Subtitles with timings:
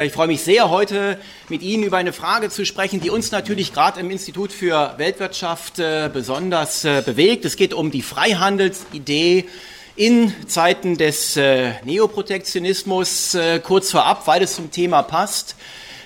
[0.00, 1.18] Ich freue mich sehr, heute
[1.48, 5.80] mit Ihnen über eine Frage zu sprechen, die uns natürlich gerade im Institut für Weltwirtschaft
[5.80, 7.44] äh, besonders äh, bewegt.
[7.44, 9.46] Es geht um die Freihandelsidee
[9.96, 13.36] in Zeiten des äh, Neoprotektionismus.
[13.64, 15.56] Kurz vorab, weil es zum Thema passt.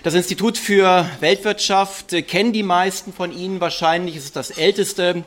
[0.05, 4.17] Das Institut für Weltwirtschaft kennen die meisten von Ihnen wahrscheinlich.
[4.17, 5.23] Es ist das älteste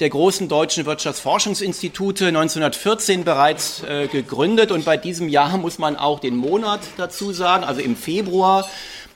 [0.00, 4.70] der großen deutschen Wirtschaftsforschungsinstitute 1914 bereits äh, gegründet.
[4.70, 8.68] Und bei diesem Jahr muss man auch den Monat dazu sagen, also im Februar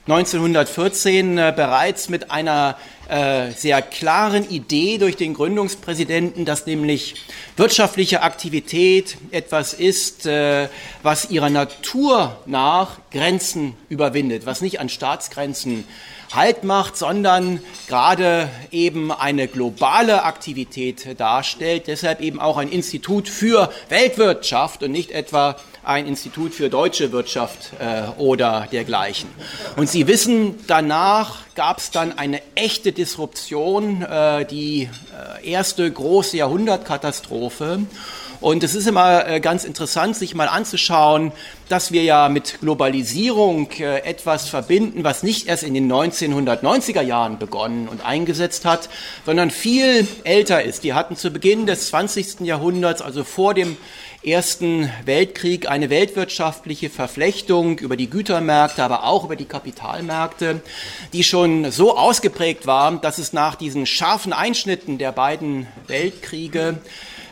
[0.06, 2.76] 1914 äh, bereits mit einer
[3.08, 7.16] äh, sehr klaren Idee durch den Gründungspräsidenten, dass nämlich
[7.56, 10.68] wirtschaftliche Aktivität etwas ist, äh,
[11.02, 15.84] was ihrer Natur nach Grenzen überwindet, was nicht an Staatsgrenzen
[16.32, 21.88] Halt macht, sondern gerade eben eine globale Aktivität darstellt.
[21.88, 27.72] Deshalb eben auch ein Institut für Weltwirtschaft und nicht etwa ein Institut für deutsche Wirtschaft
[27.80, 29.28] äh, oder dergleichen.
[29.76, 34.88] Und Sie wissen, danach gab es dann eine echte Disruption, äh, die
[35.42, 37.80] äh, erste große Jahrhundertkatastrophe.
[38.40, 41.32] Und es ist immer äh, ganz interessant, sich mal anzuschauen,
[41.68, 47.38] dass wir ja mit Globalisierung äh, etwas verbinden, was nicht erst in den 1990er Jahren
[47.38, 48.88] begonnen und eingesetzt hat,
[49.26, 50.84] sondern viel älter ist.
[50.84, 52.40] Die hatten zu Beginn des 20.
[52.40, 53.76] Jahrhunderts, also vor dem
[54.22, 60.62] Ersten Weltkrieg, eine weltwirtschaftliche Verflechtung über die Gütermärkte, aber auch über die Kapitalmärkte,
[61.12, 66.78] die schon so ausgeprägt war, dass es nach diesen scharfen Einschnitten der beiden Weltkriege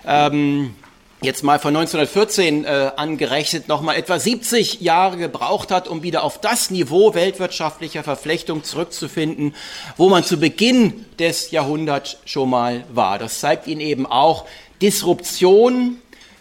[0.07, 0.75] ähm,
[1.21, 6.23] jetzt mal von 1914 äh, angerechnet noch mal etwa 70 Jahre gebraucht hat, um wieder
[6.23, 9.55] auf das Niveau weltwirtschaftlicher Verflechtung zurückzufinden,
[9.97, 13.19] wo man zu Beginn des Jahrhunderts schon mal war.
[13.19, 14.45] Das zeigt Ihnen eben auch,
[14.81, 15.99] Disruption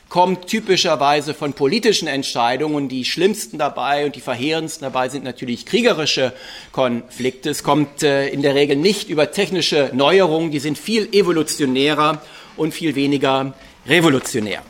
[0.10, 6.34] kommt typischerweise von politischen Entscheidungen die schlimmsten dabei und die verheerendsten dabei sind natürlich kriegerische
[6.72, 7.50] Konflikte.
[7.50, 12.22] Es kommt äh, in der Regel nicht über technische Neuerungen, die sind viel evolutionärer
[12.56, 13.54] und viel weniger
[13.88, 14.62] revolutionär.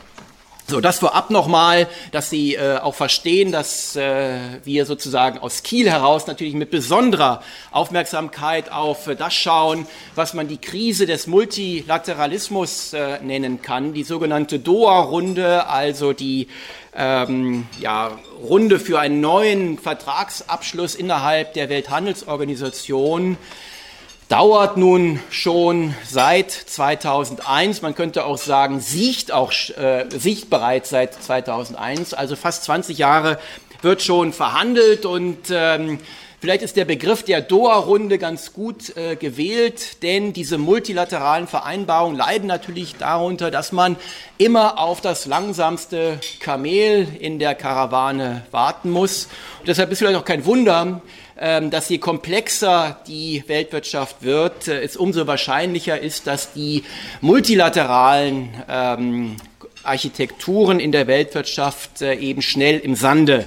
[0.70, 5.90] So, das vorab nochmal, dass Sie äh, auch verstehen, dass äh, wir sozusagen aus Kiel
[5.90, 12.92] heraus natürlich mit besonderer Aufmerksamkeit auf äh, das schauen, was man die Krise des Multilateralismus
[12.92, 16.48] äh, nennen kann, die sogenannte Doha-Runde, also die
[16.94, 23.38] ähm, ja, Runde für einen neuen Vertragsabschluss innerhalb der Welthandelsorganisation
[24.28, 27.82] dauert nun schon seit 2001.
[27.82, 32.14] Man könnte auch sagen, sieht auch äh, sieht bereits seit 2001.
[32.14, 33.38] Also fast 20 Jahre
[33.82, 35.98] wird schon verhandelt und ähm,
[36.40, 42.46] Vielleicht ist der Begriff der Doha-Runde ganz gut äh, gewählt, denn diese multilateralen Vereinbarungen leiden
[42.46, 43.96] natürlich darunter, dass man
[44.36, 49.26] immer auf das langsamste Kamel in der Karawane warten muss.
[49.58, 51.02] Und deshalb ist vielleicht auch kein Wunder,
[51.70, 56.84] dass je komplexer die Weltwirtschaft wird, äh, es umso wahrscheinlicher ist, dass die
[57.20, 59.36] multilateralen ähm,
[59.82, 63.46] Architekturen in der Weltwirtschaft äh, eben schnell im Sande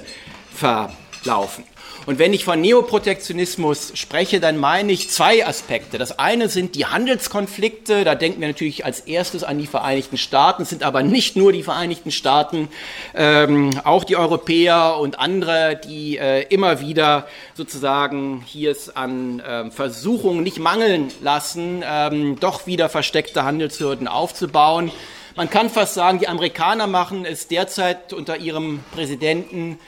[0.54, 1.64] verlaufen.
[2.04, 5.98] Und wenn ich von Neoprotektionismus spreche, dann meine ich zwei Aspekte.
[5.98, 8.02] Das eine sind die Handelskonflikte.
[8.02, 11.52] Da denken wir natürlich als erstes an die Vereinigten Staaten, es sind aber nicht nur
[11.52, 12.68] die Vereinigten Staaten,
[13.14, 19.70] ähm, auch die Europäer und andere, die äh, immer wieder sozusagen hier es an äh,
[19.70, 24.90] Versuchungen nicht mangeln lassen, ähm, doch wieder versteckte Handelshürden aufzubauen.
[25.36, 29.78] Man kann fast sagen, die Amerikaner machen es derzeit unter ihrem Präsidenten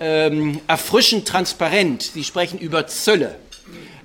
[0.00, 2.02] ähm, erfrischend transparent.
[2.02, 3.36] Sie sprechen über Zölle.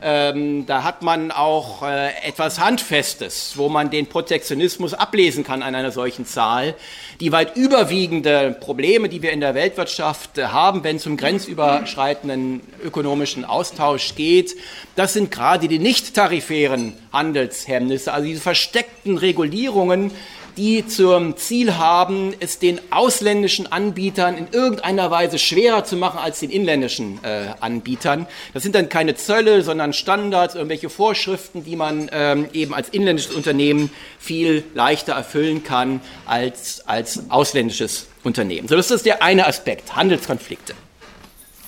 [0.01, 5.73] Ähm, da hat man auch äh, etwas Handfestes, wo man den Protektionismus ablesen kann an
[5.73, 6.75] einer solchen Zahl.
[7.21, 12.61] Die weit überwiegende Probleme, die wir in der Weltwirtschaft äh, haben, wenn es um grenzüberschreitenden
[12.83, 14.55] ökonomischen Austausch geht,
[14.95, 20.11] das sind gerade die nicht tarifären Handelshemmnisse, also diese versteckten Regulierungen,
[20.57, 26.39] die zum Ziel haben, es den ausländischen Anbietern in irgendeiner Weise schwerer zu machen als
[26.39, 28.27] den inländischen äh, Anbietern.
[28.53, 33.35] Das sind dann keine Zölle, sondern Standards, irgendwelche Vorschriften, die man ähm, eben als inländisches
[33.35, 38.67] Unternehmen viel leichter erfüllen kann als als ausländisches Unternehmen.
[38.67, 40.73] So, das ist der eine Aspekt, Handelskonflikte.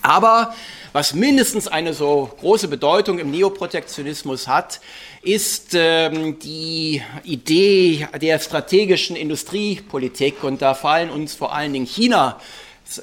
[0.02, 0.54] Aber
[0.94, 4.80] was mindestens eine so große Bedeutung im Neoprotektionismus hat,
[5.22, 10.44] ist ähm, die Idee der strategischen Industriepolitik.
[10.44, 12.40] Und da fallen uns vor allen Dingen China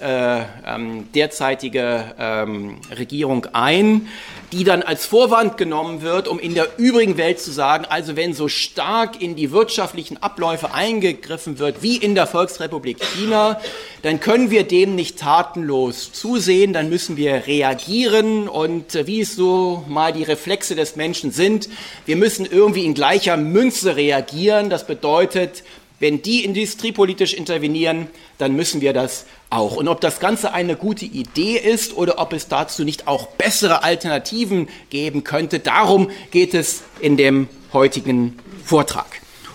[0.00, 4.08] äh, ähm, derzeitige ähm, Regierung ein,
[4.54, 8.34] die dann als Vorwand genommen wird, um in der übrigen Welt zu sagen, also wenn
[8.34, 13.60] so stark in die wirtschaftlichen Abläufe eingegriffen wird wie in der Volksrepublik China,
[14.02, 19.34] dann können wir dem nicht tatenlos zusehen, dann müssen wir reagieren und äh, wie es
[19.34, 21.68] so mal die Reflexe des Menschen sind,
[22.06, 24.70] wir müssen irgendwie in gleicher Münze reagieren.
[24.70, 25.64] Das bedeutet,
[25.98, 28.06] wenn die industriepolitisch intervenieren,
[28.38, 29.76] dann müssen wir das auch.
[29.76, 33.82] Und ob das Ganze eine gute Idee ist oder ob es dazu nicht auch bessere
[33.82, 39.06] Alternativen geben könnte, darum geht es in dem heutigen Vortrag.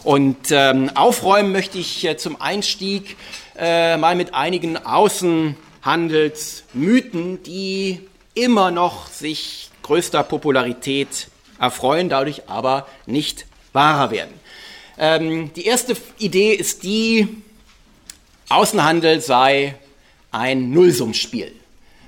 [0.04, 3.18] Und ähm, aufräumen möchte ich äh, zum Einstieg
[3.58, 8.00] äh, mal mit einigen Außenhandelsmythen, die
[8.34, 11.28] immer noch sich größter Popularität
[11.60, 14.34] erfreuen, dadurch aber nicht wahrer werden.
[14.98, 17.28] Ähm, die erste Idee ist die,
[18.50, 19.76] Außenhandel sei
[20.32, 21.52] ein Nullsummspiel.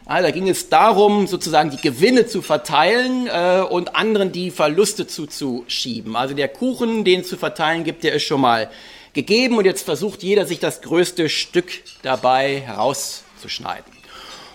[0.08, 5.08] Ja, da ging es darum, sozusagen die Gewinne zu verteilen äh, und anderen die Verluste
[5.08, 6.16] zuzuschieben.
[6.16, 8.70] Also der Kuchen, den es zu verteilen gibt, der ist schon mal
[9.14, 11.72] gegeben und jetzt versucht jeder, sich das größte Stück
[12.02, 13.92] dabei herauszuschneiden.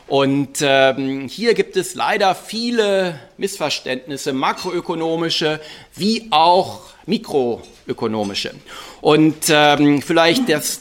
[0.08, 5.60] Und ähm, hier gibt es leider viele Missverständnisse, makroökonomische
[5.94, 8.52] wie auch mikroökonomische.
[9.00, 10.78] Und ähm, vielleicht das,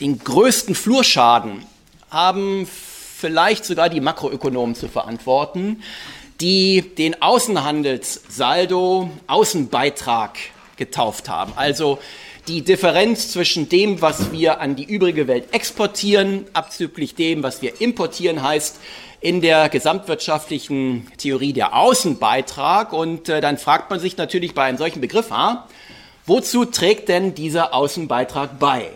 [0.00, 1.64] den größten Flurschaden
[2.10, 5.82] haben vielleicht sogar die Makroökonomen zu verantworten,
[6.40, 10.38] die den Außenhandelssaldo Außenbeitrag
[10.76, 11.52] getauft haben.
[11.54, 11.98] Also
[12.48, 17.80] die Differenz zwischen dem, was wir an die übrige Welt exportieren, abzüglich dem, was wir
[17.80, 18.80] importieren, heißt
[19.20, 22.92] in der gesamtwirtschaftlichen Theorie der Außenbeitrag.
[22.92, 25.68] Und äh, dann fragt man sich natürlich bei einem solchen Begriff, ah,
[26.26, 28.90] wozu trägt denn dieser Außenbeitrag bei?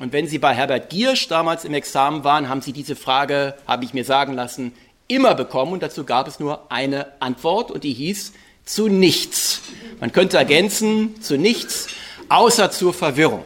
[0.00, 3.84] Und wenn Sie bei Herbert Giersch damals im Examen waren, haben Sie diese Frage, habe
[3.84, 4.72] ich mir sagen lassen,
[5.08, 5.72] immer bekommen.
[5.72, 8.32] Und dazu gab es nur eine Antwort und die hieß
[8.64, 9.62] zu nichts.
[10.00, 11.88] Man könnte ergänzen, zu nichts,
[12.28, 13.44] außer zur Verwirrung.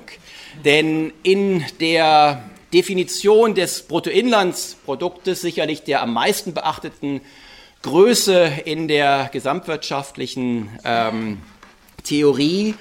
[0.65, 2.43] Denn in der
[2.73, 7.21] Definition des Bruttoinlandsproduktes sicherlich der am meisten beachteten
[7.83, 11.39] Größe in der gesamtwirtschaftlichen ähm,
[12.05, 12.75] Theorie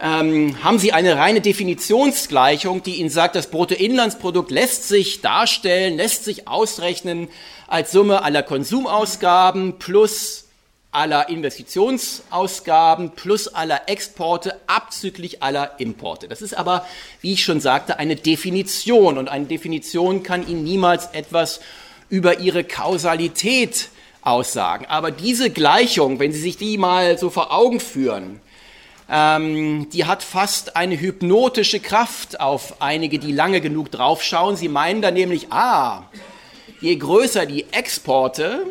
[0.00, 6.24] ähm, haben Sie eine reine Definitionsgleichung, die Ihnen sagt, das Bruttoinlandsprodukt lässt sich darstellen, lässt
[6.24, 7.28] sich ausrechnen
[7.66, 10.44] als Summe aller Konsumausgaben plus
[10.92, 16.26] aller Investitionsausgaben plus aller Exporte abzüglich aller Importe.
[16.26, 16.86] Das ist aber,
[17.20, 21.60] wie ich schon sagte, eine Definition und eine Definition kann Ihnen niemals etwas
[22.08, 23.88] über ihre Kausalität
[24.22, 24.86] aussagen.
[24.86, 28.40] Aber diese Gleichung, wenn Sie sich die mal so vor Augen führen,
[29.10, 34.56] ähm, die hat fast eine hypnotische Kraft auf einige, die lange genug draufschauen.
[34.56, 36.04] Sie meinen dann nämlich, ah,
[36.80, 38.66] je größer die Exporte,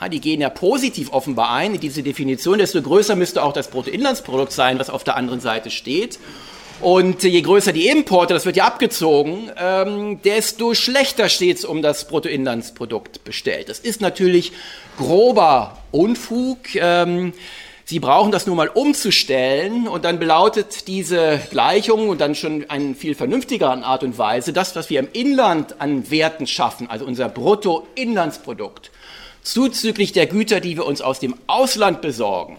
[0.00, 3.70] ja, die gehen ja positiv offenbar ein in diese Definition, desto größer müsste auch das
[3.70, 6.18] Bruttoinlandsprodukt sein, was auf der anderen Seite steht.
[6.80, 11.80] Und je größer die Importe, das wird ja abgezogen, ähm, desto schlechter steht es um
[11.80, 13.70] das Bruttoinlandsprodukt bestellt.
[13.70, 14.52] Das ist natürlich
[14.98, 16.74] grober Unfug.
[16.74, 17.32] Ähm,
[17.88, 22.96] Sie brauchen das nur mal umzustellen und dann belautet diese Gleichung und dann schon in
[22.96, 27.28] viel vernünftigeren Art und Weise, das, was wir im Inland an Werten schaffen, also unser
[27.28, 28.90] Bruttoinlandsprodukt,
[29.44, 32.58] zuzüglich der Güter, die wir uns aus dem Ausland besorgen,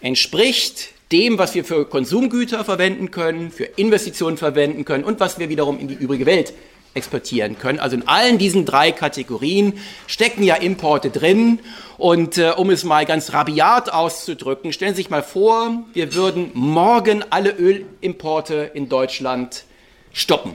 [0.00, 5.50] entspricht dem, was wir für Konsumgüter verwenden können, für Investitionen verwenden können und was wir
[5.50, 6.54] wiederum in die übrige Welt
[6.94, 7.80] exportieren können.
[7.80, 9.74] Also in allen diesen drei Kategorien
[10.06, 11.58] stecken ja Importe drin.
[11.98, 16.50] Und äh, um es mal ganz rabiat auszudrücken, stellen Sie sich mal vor, wir würden
[16.54, 19.64] morgen alle Ölimporte in Deutschland
[20.12, 20.54] stoppen.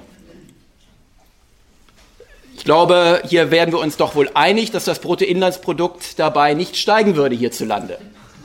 [2.59, 7.15] Ich glaube, hier werden wir uns doch wohl einig, dass das Bruttoinlandsprodukt dabei nicht steigen
[7.15, 7.99] würde hierzulande,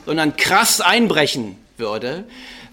[0.05, 2.23] sondern krass einbrechen würde,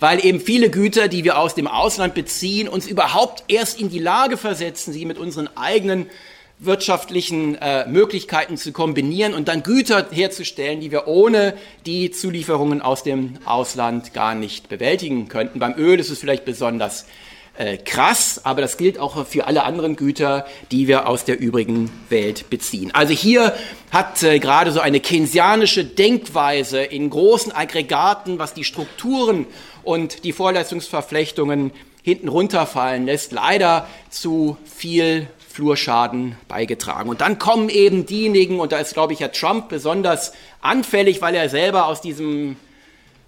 [0.03, 4.01] weil eben viele Güter, die wir aus dem Ausland beziehen, uns überhaupt erst in die
[4.01, 6.11] Lage versetzen, sie mit unseren eigenen
[6.59, 11.55] wirtschaftlichen äh, Möglichkeiten zu kombinieren und dann Güter herzustellen, die wir ohne
[11.87, 15.61] die Zulieferungen aus dem Ausland gar nicht bewältigen könnten.
[15.61, 17.07] Beim Öl ist es vielleicht besonders
[17.57, 21.91] äh, krass, aber das gilt auch für alle anderen Güter, die wir aus der übrigen
[22.09, 22.91] Welt beziehen.
[22.95, 23.55] Also hier
[23.91, 29.47] hat äh, gerade so eine keynesianische Denkweise in großen Aggregaten, was die Strukturen
[29.83, 37.11] und die Vorleistungsverflechtungen hinten runterfallen lässt, leider zu viel Flurschaden beigetragen.
[37.11, 40.33] Und dann kommen eben diejenigen, und da ist, glaube ich, Herr Trump besonders
[40.63, 42.57] anfällig, weil er selber aus diesem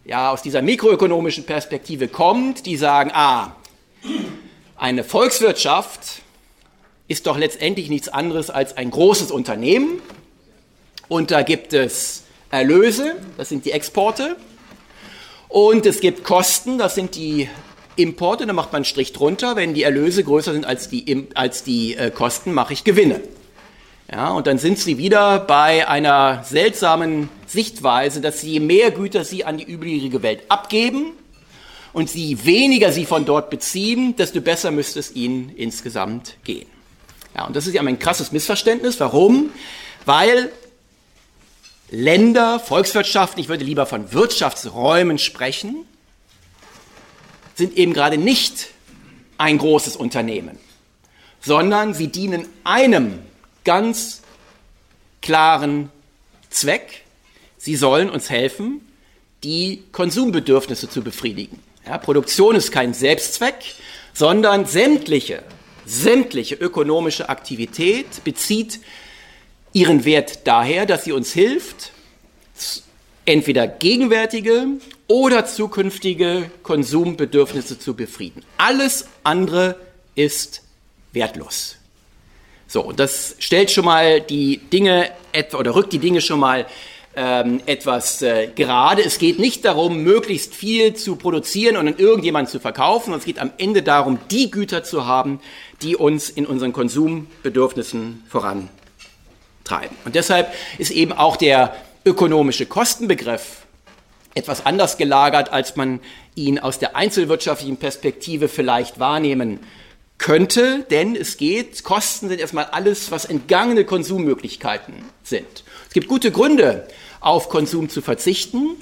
[0.07, 3.57] ja, aus dieser mikroökonomischen Perspektive kommt, die sagen, ah,
[4.77, 6.23] eine Volkswirtschaft
[7.09, 10.01] ist doch letztendlich nichts anderes als ein großes Unternehmen.
[11.09, 14.37] Und da gibt es Erlöse, das sind die Exporte.
[15.49, 17.49] Und es gibt Kosten, das sind die
[17.97, 19.55] Importe, da macht man einen Strich drunter.
[19.55, 23.21] Wenn die Erlöse größer sind als die, als die äh, Kosten, mache ich Gewinne.
[24.11, 29.45] Ja, und dann sind sie wieder bei einer seltsamen Sichtweise, dass je mehr Güter sie
[29.45, 31.13] an die übrige Welt abgeben
[31.95, 36.67] und je weniger sie von dort beziehen, desto besser müsste es ihnen insgesamt gehen.
[37.35, 38.99] Ja, und das ist ja ein krasses Missverständnis.
[39.01, 39.51] Warum?
[40.05, 40.53] Weil
[41.91, 45.87] Länder, Volkswirtschaften, ich würde lieber von Wirtschaftsräumen sprechen,
[47.55, 48.71] sind eben gerade nicht
[49.39, 50.59] ein großes Unternehmen,
[51.41, 53.21] sondern sie dienen einem
[53.65, 54.23] ganz
[55.23, 55.91] klaren
[56.51, 57.05] Zweck.
[57.57, 58.81] Sie sollen uns helfen,
[59.45, 61.61] die Konsumbedürfnisse zu befriedigen.
[61.87, 63.57] Ja, Produktion ist kein Selbstzweck,
[64.15, 65.43] sondern sämtliche,
[65.85, 68.81] sämtliche ökonomische Aktivität bezieht
[69.75, 71.93] ihren Wert daher, dass sie uns hilft,
[73.27, 74.67] entweder gegenwärtige
[75.09, 78.43] oder zukünftige Konsumbedürfnisse zu befrieden.
[78.57, 79.77] Alles andere
[80.15, 80.63] ist
[81.13, 81.77] wertlos.
[82.67, 86.67] So, und das stellt schon mal die Dinge etwa oder rückt die Dinge schon mal
[87.17, 89.03] ähm, etwas äh, gerade.
[89.03, 93.39] Es geht nicht darum, möglichst viel zu produzieren und an irgendjemanden zu verkaufen, es geht
[93.39, 95.41] am Ende darum, die Güter zu haben,
[95.83, 99.97] die uns in unseren Konsumbedürfnissen vorantreiben.
[100.05, 103.63] Und deshalb ist eben auch der ökonomische Kostenbegriff
[104.35, 106.01] etwas anders gelagert, als man
[106.35, 109.61] ihn aus der einzelwirtschaftlichen Perspektive vielleicht wahrnehmen
[110.19, 115.65] könnte, denn es geht, Kosten sind erstmal alles, was entgangene Konsummöglichkeiten sind.
[115.89, 116.87] Es gibt gute Gründe,
[117.25, 118.77] auf Konsum zu verzichten,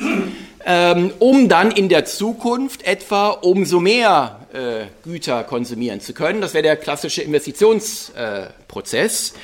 [0.65, 6.41] ähm, um dann in der Zukunft etwa umso mehr äh, Güter konsumieren zu können.
[6.41, 9.35] Das wäre der klassische Investitionsprozess.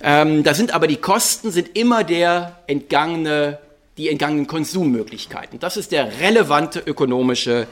[0.00, 3.58] Äh, ähm, da sind aber die Kosten sind immer der entgangene
[3.98, 5.58] die entgangenen Konsummöglichkeiten.
[5.58, 7.66] Das ist der relevante ökonomische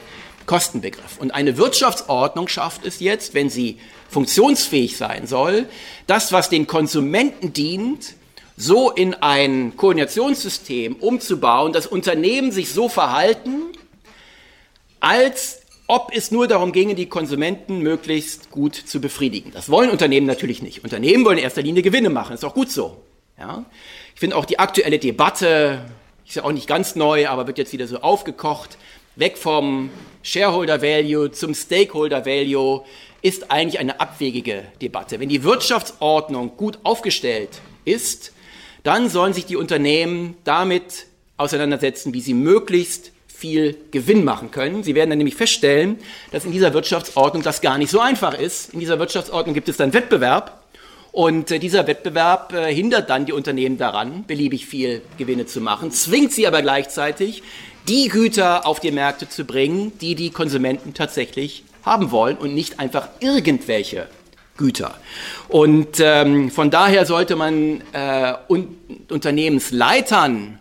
[0.45, 1.17] Kostenbegriff.
[1.19, 3.79] Und eine Wirtschaftsordnung schafft es jetzt, wenn sie
[4.09, 5.67] funktionsfähig sein soll,
[6.05, 8.16] das, was den Konsumenten dient,
[8.57, 13.61] so in ein Koordinationssystem umzubauen, dass Unternehmen sich so verhalten,
[14.99, 19.51] als ob es nur darum ginge, die Konsumenten möglichst gut zu befriedigen.
[19.53, 20.83] Das wollen Unternehmen natürlich nicht.
[20.83, 22.33] Unternehmen wollen in erster Linie Gewinne machen.
[22.33, 22.97] Ist auch gut so.
[23.37, 23.63] Ja?
[24.15, 25.85] Ich finde auch die aktuelle Debatte
[26.27, 28.77] ist ja auch nicht ganz neu, aber wird jetzt wieder so aufgekocht,
[29.15, 29.89] weg vom
[30.23, 32.83] Shareholder Value zum Stakeholder Value,
[33.21, 35.19] ist eigentlich eine abwegige Debatte.
[35.19, 38.33] Wenn die Wirtschaftsordnung gut aufgestellt ist,
[38.87, 41.05] dann sollen sich die Unternehmen damit
[41.37, 44.83] auseinandersetzen, wie sie möglichst viel Gewinn machen können.
[44.83, 45.97] Sie werden dann nämlich feststellen,
[46.31, 48.73] dass in dieser Wirtschaftsordnung das gar nicht so einfach ist.
[48.73, 50.63] In dieser Wirtschaftsordnung gibt es dann Wettbewerb
[51.11, 55.91] und äh, dieser Wettbewerb äh, hindert dann die Unternehmen daran, beliebig viel Gewinne zu machen,
[55.91, 57.43] zwingt sie aber gleichzeitig,
[57.87, 62.79] die Güter auf die Märkte zu bringen, die die Konsumenten tatsächlich haben wollen und nicht
[62.79, 64.07] einfach irgendwelche
[64.57, 64.95] Güter.
[65.47, 68.76] Und ähm, von daher sollte man äh, un
[69.11, 70.59] Unternehmensleitern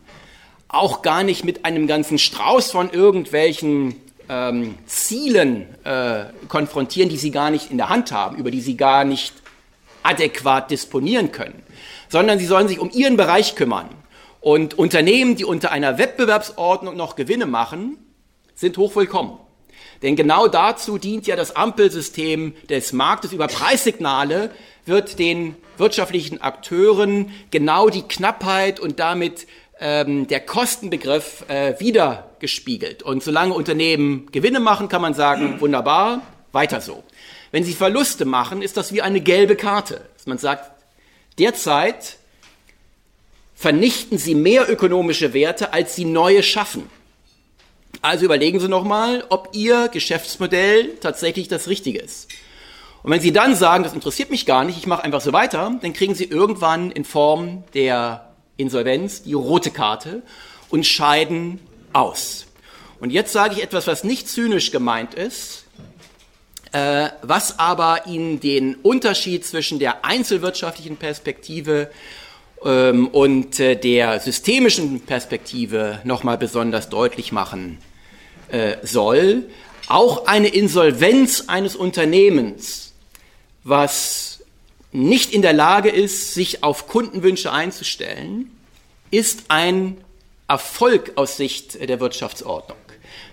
[0.69, 3.95] auch gar nicht mit einem ganzen Strauß von irgendwelchen
[4.29, 8.76] ähm, Zielen äh, konfrontieren, die sie gar nicht in der Hand haben, über die sie
[8.76, 9.35] gar nicht
[10.03, 11.62] adäquat disponieren können,
[12.09, 13.88] sondern sie sollen sich um ihren Bereich kümmern.
[14.41, 17.99] Und Unternehmen, die unter einer Wettbewerbsordnung noch Gewinne machen,
[18.55, 19.46] sind hochwillkommen.
[20.03, 23.33] Denn genau dazu dient ja das Ampelsystem des Marktes.
[23.33, 24.50] Über Preissignale
[24.85, 29.47] wird den wirtschaftlichen Akteuren genau die Knappheit und damit
[29.81, 33.03] ähm, der Kostenbegriff äh, wiedergespiegelt.
[33.03, 36.23] Und solange Unternehmen Gewinne machen, kann man sagen, wunderbar,
[36.53, 37.05] weiter so.
[37.50, 40.03] Wenn sie Verluste machen, ist das wie eine gelbe Karte.
[40.26, 40.71] Man sagt,
[41.38, 42.17] derzeit
[43.55, 46.91] vernichten sie mehr ökonomische Werte, als sie neue schaffen.
[48.03, 52.29] Also überlegen Sie nochmal, ob Ihr Geschäftsmodell tatsächlich das Richtige ist.
[53.03, 55.79] Und wenn Sie dann sagen, das interessiert mich gar nicht, ich mache einfach so weiter,
[55.81, 60.23] dann kriegen Sie irgendwann in Form der Insolvenz die rote Karte
[60.71, 61.61] und scheiden
[61.93, 62.47] aus.
[63.00, 65.67] Und jetzt sage ich etwas, was nicht zynisch gemeint ist
[66.76, 71.91] äh, was aber Ihnen den Unterschied zwischen der einzelwirtschaftlichen Perspektive
[72.66, 77.78] ähm, und äh, der systemischen Perspektive nochmal besonders deutlich machen
[78.49, 79.44] äh, soll.
[79.88, 82.92] Auch eine Insolvenz eines Unternehmens,
[83.62, 84.42] was
[84.90, 88.50] nicht in der Lage ist, sich auf Kundenwünsche einzustellen,
[89.11, 89.99] ist ein
[90.49, 92.78] Erfolg aus Sicht der Wirtschaftsordnung.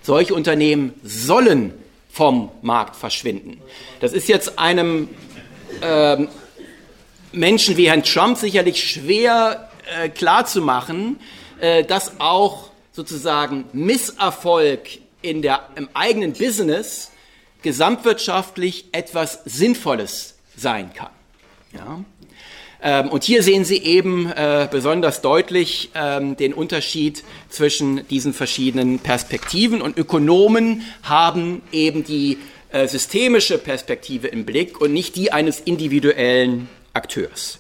[0.03, 1.73] Solche Unternehmen sollen
[2.11, 3.59] vom Markt verschwinden.
[3.99, 5.09] Das ist jetzt einem
[5.81, 6.27] ähm,
[7.33, 11.19] Menschen wie Herrn Trump sicherlich schwer äh, klarzumachen,
[11.59, 17.11] äh, dass auch sozusagen Misserfolg in der, im eigenen Business
[17.63, 21.11] gesamtwirtschaftlich etwas Sinnvolles sein kann.
[21.73, 22.03] Ja?
[22.83, 28.99] Ähm, und hier sehen Sie eben äh, besonders deutlich ähm, den Unterschied zwischen diesen verschiedenen
[28.99, 29.81] Perspektiven.
[29.81, 32.37] Und Ökonomen haben eben die
[32.71, 37.59] äh, systemische Perspektive im Blick und nicht die eines individuellen Akteurs.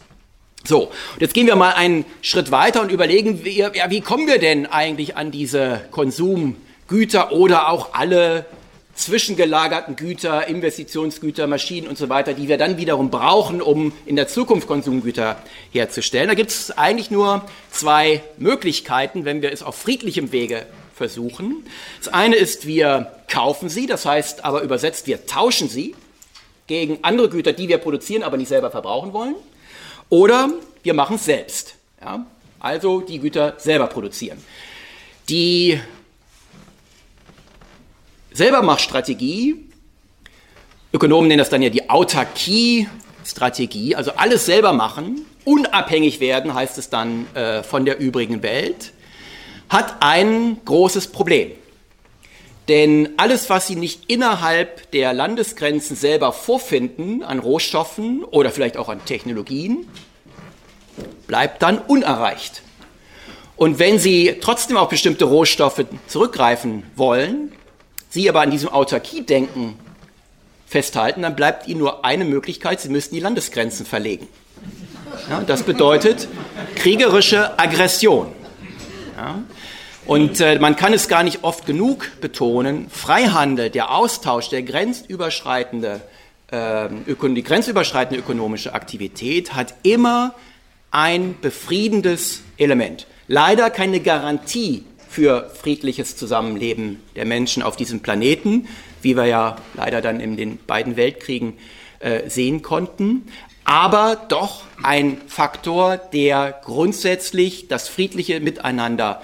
[0.65, 4.27] So, und jetzt gehen wir mal einen Schritt weiter und überlegen, wir, ja, wie kommen
[4.27, 8.45] wir denn eigentlich an diese Konsumgüter oder auch alle
[8.95, 14.27] zwischengelagerten Güter, Investitionsgüter, Maschinen und so weiter, die wir dann wiederum brauchen, um in der
[14.27, 15.37] Zukunft Konsumgüter
[15.71, 16.27] herzustellen.
[16.27, 21.65] Da gibt es eigentlich nur zwei Möglichkeiten, wenn wir es auf friedlichem Wege versuchen.
[21.99, 25.95] Das eine ist, wir kaufen sie, das heißt aber übersetzt, wir tauschen sie
[26.67, 29.35] gegen andere Güter, die wir produzieren, aber nicht selber verbrauchen wollen.
[30.09, 30.49] Oder
[30.83, 31.75] wir machen es selbst.
[32.01, 32.25] Ja?
[32.59, 34.37] Also die Güter selber produzieren.
[35.29, 35.79] Die
[38.31, 39.69] Selbermachstrategie,
[40.91, 46.89] Ökonomen nennen das dann ja die Autarkie-Strategie, also alles selber machen, unabhängig werden, heißt es
[46.89, 48.91] dann äh, von der übrigen Welt,
[49.69, 51.51] hat ein großes Problem.
[52.67, 58.87] Denn alles, was Sie nicht innerhalb der Landesgrenzen selber vorfinden an Rohstoffen oder vielleicht auch
[58.87, 59.87] an Technologien,
[61.27, 62.61] bleibt dann unerreicht.
[63.57, 67.51] Und wenn Sie trotzdem auf bestimmte Rohstoffe zurückgreifen wollen,
[68.09, 69.75] Sie aber an diesem Autarkie-Denken
[70.65, 74.27] festhalten, dann bleibt Ihnen nur eine Möglichkeit, Sie müssen die Landesgrenzen verlegen.
[75.29, 76.27] Ja, das bedeutet
[76.75, 78.31] kriegerische Aggression.
[79.15, 79.43] Ja,
[80.05, 86.01] und äh, man kann es gar nicht oft genug betonen, Freihandel, der Austausch, der grenzüberschreitende,
[86.51, 90.33] äh, die grenzüberschreitende ökonomische Aktivität hat immer
[90.91, 93.07] ein befriedendes Element.
[93.27, 98.67] Leider keine Garantie für friedliches Zusammenleben der Menschen auf diesem Planeten,
[99.01, 101.53] wie wir ja leider dann in den beiden Weltkriegen
[101.99, 103.27] äh, sehen konnten,
[103.63, 109.21] aber doch ein Faktor, der grundsätzlich das friedliche Miteinander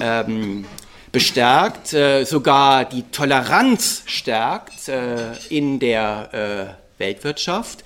[0.00, 0.64] ähm,
[1.12, 7.84] bestärkt, äh, sogar die Toleranz stärkt äh, in der äh, Weltwirtschaft.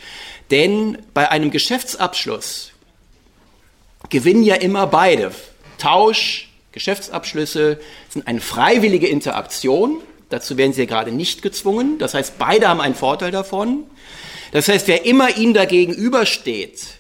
[0.51, 2.73] Denn bei einem Geschäftsabschluss
[4.09, 5.33] gewinnen ja immer beide.
[5.77, 7.79] Tausch, Geschäftsabschlüsse
[8.09, 10.01] sind eine freiwillige Interaktion.
[10.31, 11.99] Dazu werden sie ja gerade nicht gezwungen.
[11.99, 13.85] Das heißt, beide haben einen Vorteil davon.
[14.53, 16.98] Das heißt, wer immer ihnen dagegen übersteht,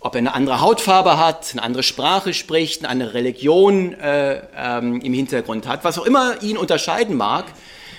[0.00, 5.00] ob er eine andere Hautfarbe hat, eine andere Sprache spricht, eine andere Religion äh, ähm,
[5.00, 7.46] im Hintergrund hat, was auch immer ihn unterscheiden mag,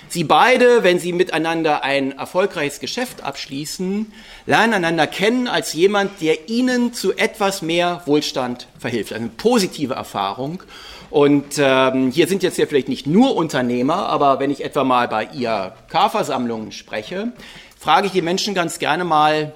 [0.09, 4.11] Sie beide, wenn sie miteinander ein erfolgreiches Geschäft abschließen,
[4.45, 9.11] lernen einander kennen als jemand, der ihnen zu etwas mehr Wohlstand verhilft.
[9.11, 10.63] Also eine positive Erfahrung.
[11.09, 15.07] Und ähm, hier sind jetzt ja vielleicht nicht nur Unternehmer, aber wenn ich etwa mal
[15.07, 17.33] bei IHK-Versammlungen spreche,
[17.77, 19.53] frage ich die Menschen ganz gerne mal,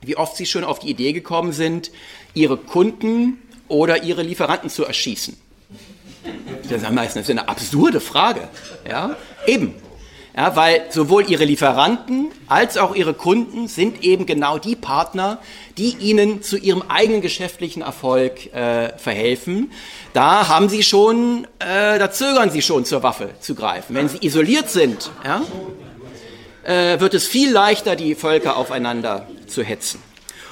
[0.00, 1.90] wie oft sie schon auf die Idee gekommen sind,
[2.34, 5.36] ihre Kunden oder ihre Lieferanten zu erschießen.
[6.68, 8.48] Das ist eine absurde Frage.
[8.88, 9.16] Ja?
[9.46, 9.74] Eben.
[10.36, 15.38] Ja, weil sowohl ihre Lieferanten als auch ihre Kunden sind eben genau die Partner,
[15.78, 19.72] die ihnen zu ihrem eigenen geschäftlichen Erfolg äh, verhelfen.
[20.12, 23.96] Da haben sie schon, äh, da zögern sie schon zur Waffe zu greifen.
[23.96, 25.42] Wenn sie isoliert sind, ja,
[26.62, 30.02] äh, wird es viel leichter, die Völker aufeinander zu hetzen.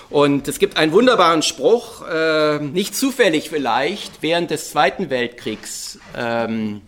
[0.08, 6.82] Und es gibt einen wunderbaren Spruch, äh, nicht zufällig vielleicht, während des Zweiten Weltkriegs ähm,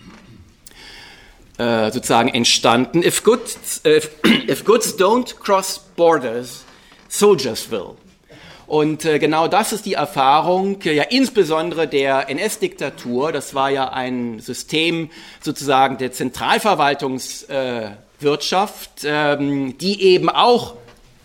[1.58, 3.02] äh, sozusagen entstanden.
[3.02, 4.00] If goods, äh,
[4.48, 6.64] if goods don't cross borders,
[7.08, 7.96] soldiers will.
[8.68, 13.32] Und äh, genau das ist die Erfahrung, ja insbesondere der NS-Diktatur.
[13.32, 15.08] Das war ja ein System
[15.40, 20.74] sozusagen der Zentralverwaltungswirtschaft, äh, ähm, die eben auch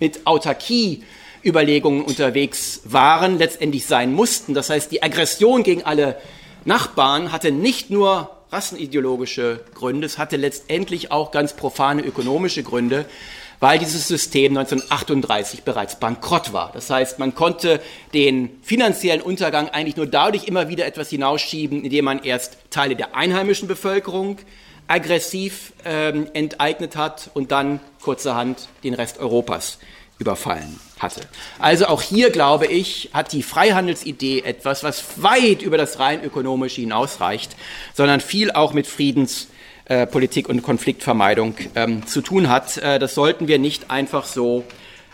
[0.03, 1.01] mit Autarkie
[1.45, 4.53] Überlegungen unterwegs waren, letztendlich sein mussten.
[4.53, 6.17] Das heißt, die Aggression gegen alle
[6.65, 13.05] Nachbarn hatte nicht nur rassenideologische Gründe, es hatte letztendlich auch ganz profane ökonomische Gründe,
[13.61, 16.71] weil dieses System 1938 bereits bankrott war.
[16.73, 17.79] Das heißt, man konnte
[18.13, 23.15] den finanziellen Untergang eigentlich nur dadurch immer wieder etwas hinausschieben, indem man erst Teile der
[23.15, 24.39] einheimischen Bevölkerung
[24.87, 29.79] aggressiv ähm, enteignet hat und dann kurzerhand den Rest Europas
[30.19, 31.21] überfallen hatte.
[31.59, 36.81] Also auch hier, glaube ich, hat die Freihandelsidee etwas, was weit über das rein ökonomische
[36.81, 37.55] hinausreicht,
[37.93, 42.77] sondern viel auch mit Friedenspolitik äh, und Konfliktvermeidung ähm, zu tun hat.
[42.77, 44.63] Äh, das sollten wir nicht einfach so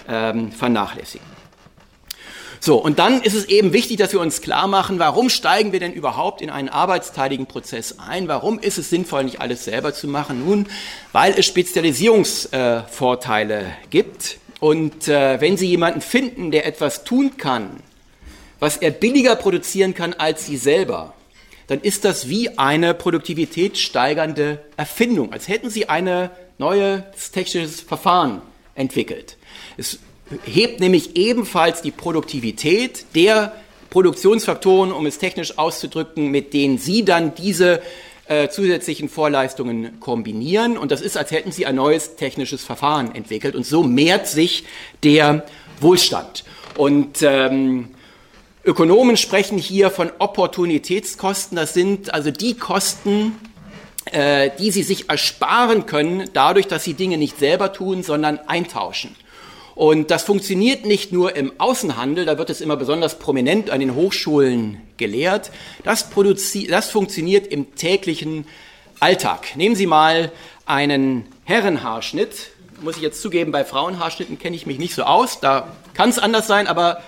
[0.08, 1.39] ähm, vernachlässigen.
[2.62, 5.80] So, und dann ist es eben wichtig, dass wir uns klar machen, warum steigen wir
[5.80, 8.28] denn überhaupt in einen arbeitsteiligen Prozess ein?
[8.28, 10.44] Warum ist es sinnvoll, nicht alles selber zu machen?
[10.46, 10.68] Nun,
[11.14, 14.40] weil es Spezialisierungsvorteile äh, gibt.
[14.60, 17.80] Und äh, wenn Sie jemanden finden, der etwas tun kann,
[18.60, 21.14] was er billiger produzieren kann als Sie selber,
[21.68, 28.42] dann ist das wie eine produktivitätssteigernde Erfindung, als hätten Sie ein neues technisches Verfahren
[28.76, 29.38] entwickelt.
[29.78, 30.00] Es
[30.46, 33.54] hebt nämlich ebenfalls die Produktivität der
[33.90, 37.82] Produktionsfaktoren, um es technisch auszudrücken, mit denen Sie dann diese
[38.28, 40.78] äh, zusätzlichen Vorleistungen kombinieren.
[40.78, 43.56] Und das ist, als hätten Sie ein neues technisches Verfahren entwickelt.
[43.56, 44.66] Und so mehrt sich
[45.04, 45.46] der
[45.82, 46.44] Wohlstand.
[46.78, 47.90] Und ähm,
[48.64, 51.56] Ökonomen sprechen hier von Opportunitätskosten.
[51.56, 53.36] Das sind also die Kosten,
[54.12, 59.16] äh, die Sie sich ersparen können, dadurch, dass Sie Dinge nicht selber tun, sondern eintauschen.
[59.80, 63.96] Und das funktioniert nicht nur im Außenhandel, da wird es immer besonders prominent an den
[63.96, 65.52] Hochschulen gelehrt.
[65.86, 66.10] Das,
[66.68, 68.46] das funktioniert im täglichen
[69.00, 69.56] Alltag.
[69.56, 70.34] Nehmen Sie mal
[70.66, 72.50] einen Herrenhaarschnitt.
[72.82, 75.40] Muss ich jetzt zugeben, bei Frauenhaarschnitten kenne ich mich nicht so aus.
[75.40, 77.02] Da kann es anders sein, aber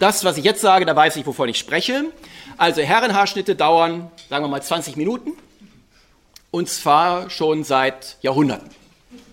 [0.00, 2.04] das, was ich jetzt sage, da weiß ich, wovon ich spreche.
[2.58, 5.32] Also Herrenhaarschnitte dauern, sagen wir mal, 20 Minuten.
[6.50, 8.68] Und zwar schon seit Jahrhunderten.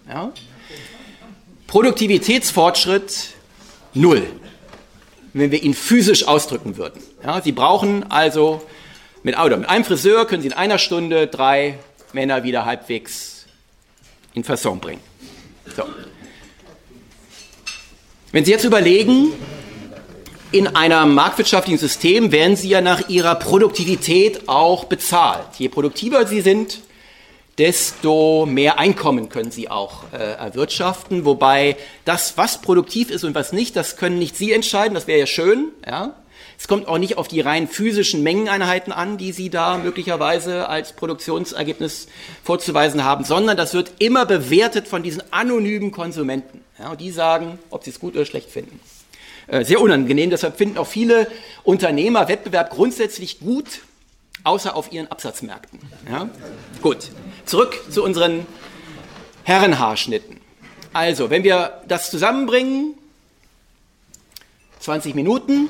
[0.08, 0.32] Ja?
[1.69, 3.27] Produktivitätsfortschritt
[3.93, 4.25] null,
[5.34, 6.99] wenn wir ihn physisch ausdrücken würden.
[7.23, 8.63] Ja, Sie brauchen also
[9.21, 11.77] mit, oder mit einem Friseur können Sie in einer Stunde drei
[12.12, 13.45] Männer wieder halbwegs
[14.34, 15.01] in Fasson bringen.
[15.77, 15.84] So.
[18.32, 19.34] Wenn Sie jetzt überlegen,
[20.51, 25.45] in einem marktwirtschaftlichen System werden Sie ja nach Ihrer Produktivität auch bezahlt.
[25.60, 26.79] Je produktiver Sie sind,
[27.60, 31.26] desto mehr Einkommen können sie auch äh, erwirtschaften.
[31.26, 35.19] Wobei das, was produktiv ist und was nicht, das können nicht Sie entscheiden, das wäre
[35.19, 35.74] ja schön.
[35.86, 36.15] Ja?
[36.58, 40.93] Es kommt auch nicht auf die rein physischen Mengeneinheiten an, die Sie da möglicherweise als
[40.93, 42.08] Produktionsergebnis
[42.43, 46.62] vorzuweisen haben, sondern das wird immer bewertet von diesen anonymen Konsumenten.
[46.80, 46.91] Ja?
[46.91, 48.80] Und die sagen, ob sie es gut oder schlecht finden.
[49.48, 51.28] Äh, sehr unangenehm, deshalb finden auch viele
[51.63, 53.82] Unternehmer Wettbewerb grundsätzlich gut,
[54.45, 55.80] außer auf ihren Absatzmärkten.
[56.10, 56.30] Ja?
[56.82, 57.10] Gut.
[57.50, 58.46] Zurück zu unseren
[59.44, 60.40] Herrenhaarschnitten.
[60.94, 62.94] Also, wenn wir das zusammenbringen,
[64.82, 65.68] 20 Minuten,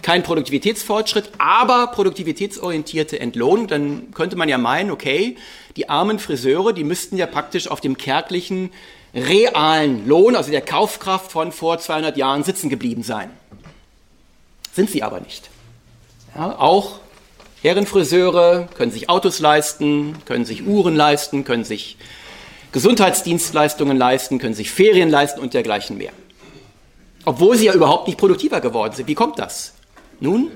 [0.00, 5.36] kein Produktivitätsfortschritt, aber produktivitätsorientierte Entlohnung, dann könnte man ja meinen, okay,
[5.76, 8.72] die armen Friseure, die müssten ja praktisch auf dem kärglichen
[9.14, 13.28] realen Lohn, also der Kaufkraft von vor 200 Jahren sitzen geblieben sein.
[14.72, 15.50] Sind sie aber nicht.
[16.34, 17.01] Ja, auch
[17.62, 21.96] Herrenfriseure können sich Autos leisten, können sich Uhren leisten, können sich
[22.72, 26.12] Gesundheitsdienstleistungen leisten, können sich Ferien leisten und dergleichen mehr.
[27.24, 29.06] Obwohl sie ja überhaupt nicht produktiver geworden sind.
[29.06, 29.74] Wie kommt das?
[30.18, 30.50] Nun,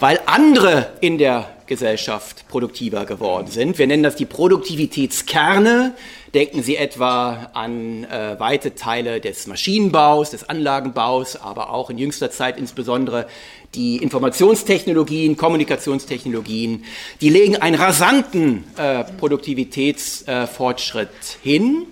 [0.00, 3.78] weil andere in der Gesellschaft produktiver geworden sind.
[3.78, 5.94] Wir nennen das die Produktivitätskerne.
[6.34, 12.30] Denken Sie etwa an äh, weite Teile des Maschinenbaus, des Anlagenbaus, aber auch in jüngster
[12.30, 13.26] Zeit insbesondere
[13.74, 16.84] die Informationstechnologien, Kommunikationstechnologien.
[17.20, 21.86] Die legen einen rasanten äh, Produktivitätsfortschritt äh, hin,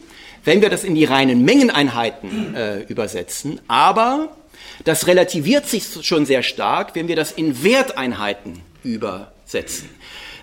[0.44, 3.60] wenn wir das in die reinen Mengeneinheiten äh, übersetzen.
[3.68, 4.36] Aber
[4.84, 9.88] das relativiert sich schon sehr stark, wenn wir das in Werteinheiten übersetzen.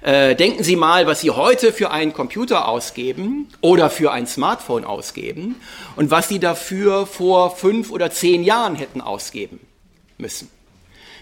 [0.02, 4.86] Äh, denken Sie mal, was Sie heute für einen Computer ausgeben oder für ein Smartphone
[4.86, 5.56] ausgeben
[5.98, 9.60] und was Sie dafür vor fünf oder zehn Jahren hätten ausgeben
[10.18, 10.50] müssen.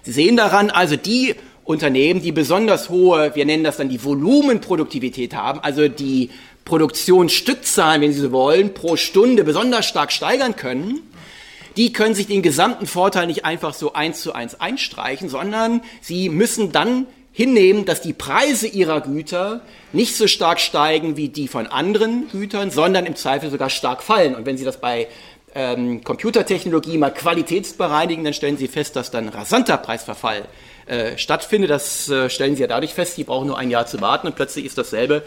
[0.07, 5.35] Sie sehen daran also die Unternehmen, die besonders hohe, wir nennen das dann die Volumenproduktivität
[5.35, 6.29] haben, also die
[6.63, 11.01] Produktionsstückzahlen, wenn Sie so wollen, pro Stunde besonders stark steigern können,
[11.75, 16.29] die können sich den gesamten Vorteil nicht einfach so eins zu eins einstreichen, sondern sie
[16.29, 19.59] müssen dann hinnehmen, dass die Preise ihrer Güter
[19.91, 24.35] nicht so stark steigen wie die von anderen Gütern, sondern im Zweifel sogar stark fallen.
[24.35, 25.07] Und wenn Sie das bei
[25.57, 30.45] ähm, Computertechnologie mal qualitätsbereinigen, dann stellen Sie fest, dass dann rasanter Preisverfall
[30.85, 31.71] äh, stattfindet.
[31.71, 34.35] Das äh, stellen Sie ja dadurch fest, Sie brauchen nur ein Jahr zu warten und
[34.35, 35.23] plötzlich ist dasselbe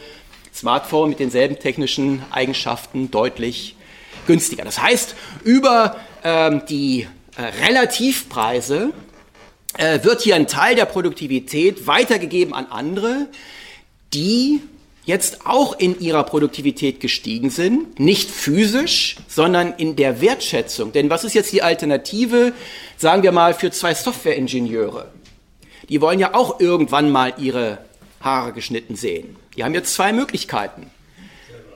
[0.54, 3.74] Smartphone mit denselben technischen Eigenschaften deutlich
[4.28, 4.64] günstiger.
[4.64, 8.92] Das heißt, über ähm, die äh, Relativpreise
[9.78, 13.26] äh, wird hier ein Teil der Produktivität weitergegeben an andere,
[14.14, 14.60] die
[15.04, 20.92] jetzt auch in ihrer Produktivität gestiegen sind, nicht physisch, sondern in der Wertschätzung.
[20.92, 22.52] Denn was ist jetzt die Alternative,
[22.96, 25.10] sagen wir mal, für zwei Softwareingenieure?
[25.88, 27.78] Die wollen ja auch irgendwann mal ihre
[28.20, 29.36] Haare geschnitten sehen.
[29.56, 30.90] Die haben jetzt zwei Möglichkeiten.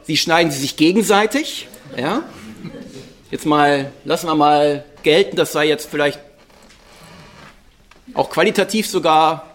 [0.03, 2.23] Sie schneiden sie sich gegenseitig, ja,
[3.35, 6.21] Jetzt mal, lassen wir mal gelten, das sei jetzt vielleicht
[8.13, 9.54] auch qualitativ sogar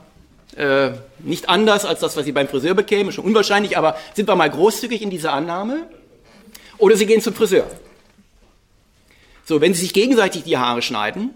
[0.60, 4.36] äh, nicht anders als das, was Sie beim Friseur bekämen, schon unwahrscheinlich, aber sind wir
[4.36, 5.88] mal großzügig in dieser Annahme?
[6.78, 7.66] Oder Sie gehen zum Friseur.
[9.46, 11.32] So, wenn Sie sich gegenseitig die Haare schneiden,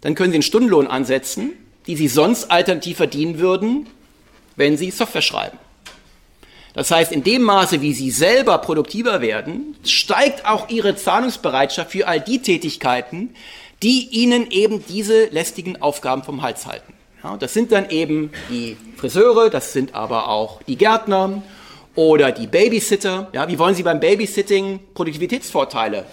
[0.00, 1.52] dann können Sie einen Stundenlohn ansetzen,
[1.88, 3.88] die Sie sonst alternativ verdienen würden,
[4.54, 5.58] wenn Sie Software schreiben.
[6.74, 12.06] Das heißt, in dem Maße, wie Sie selber produktiver werden, steigt auch Ihre Zahlungsbereitschaft für
[12.06, 13.34] all die Tätigkeiten,
[13.82, 16.97] die Ihnen eben diese lästigen Aufgaben vom Hals halten.
[17.36, 21.42] Das sind dann eben die Friseure, das sind aber auch die Gärtner
[21.94, 23.28] oder die Babysitter.
[23.32, 26.04] Ja, wie wollen Sie beim Babysitting Produktivitätsvorteile,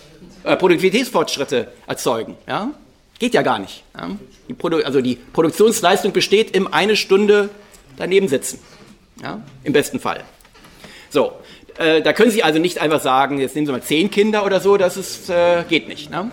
[0.43, 2.36] äh, Produktivitätsfortschritte erzeugen?
[2.47, 2.71] Ja?
[3.19, 3.84] Geht ja gar nicht.
[3.97, 4.10] Ja?
[4.49, 7.49] Die also die Produktionsleistung besteht im eine Stunde
[7.97, 8.60] daneben sitzen.
[9.21, 9.41] Ja?
[9.63, 10.23] Im besten Fall.
[11.10, 11.34] So,
[11.78, 14.60] äh, da können Sie also nicht einfach sagen, jetzt nehmen Sie mal zehn Kinder oder
[14.60, 16.10] so, das ist, äh, geht nicht.
[16.10, 16.32] Ne?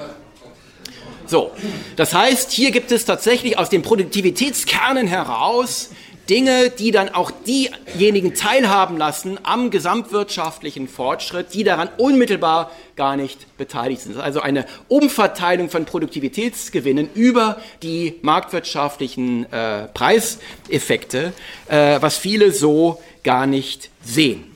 [1.32, 1.50] So,
[1.96, 5.88] das heißt, hier gibt es tatsächlich aus den Produktivitätskernen heraus
[6.28, 13.56] Dinge, die dann auch diejenigen teilhaben lassen am gesamtwirtschaftlichen Fortschritt, die daran unmittelbar gar nicht
[13.56, 14.18] beteiligt sind.
[14.18, 21.32] Also eine Umverteilung von Produktivitätsgewinnen über die marktwirtschaftlichen äh, Preiseffekte,
[21.66, 24.51] äh, was viele so gar nicht sehen.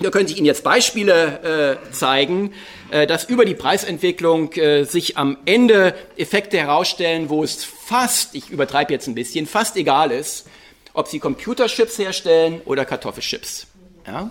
[0.00, 2.52] Da könnte ich Ihnen jetzt Beispiele äh, zeigen,
[2.90, 8.50] äh, dass über die Preisentwicklung äh, sich am Ende Effekte herausstellen, wo es fast, ich
[8.50, 10.46] übertreibe jetzt ein bisschen, fast egal ist,
[10.92, 13.66] ob Sie Computerchips herstellen oder Kartoffelchips.
[14.06, 14.30] Ja?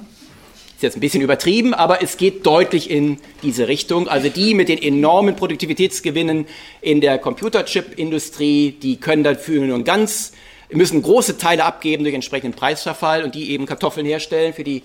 [0.76, 4.08] Ist jetzt ein bisschen übertrieben, aber es geht deutlich in diese Richtung.
[4.08, 6.46] Also die mit den enormen Produktivitätsgewinnen
[6.82, 10.32] in der Computerchip-Industrie, die können dafür nur ganz,
[10.70, 14.84] müssen große Teile abgeben durch entsprechenden Preisverfall und die eben Kartoffeln herstellen für die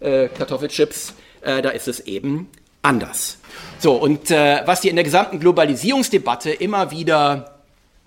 [0.00, 2.48] äh, Kartoffelchips, äh, da ist es eben
[2.82, 3.38] anders.
[3.78, 7.60] So, und äh, was wir in der gesamten Globalisierungsdebatte immer wieder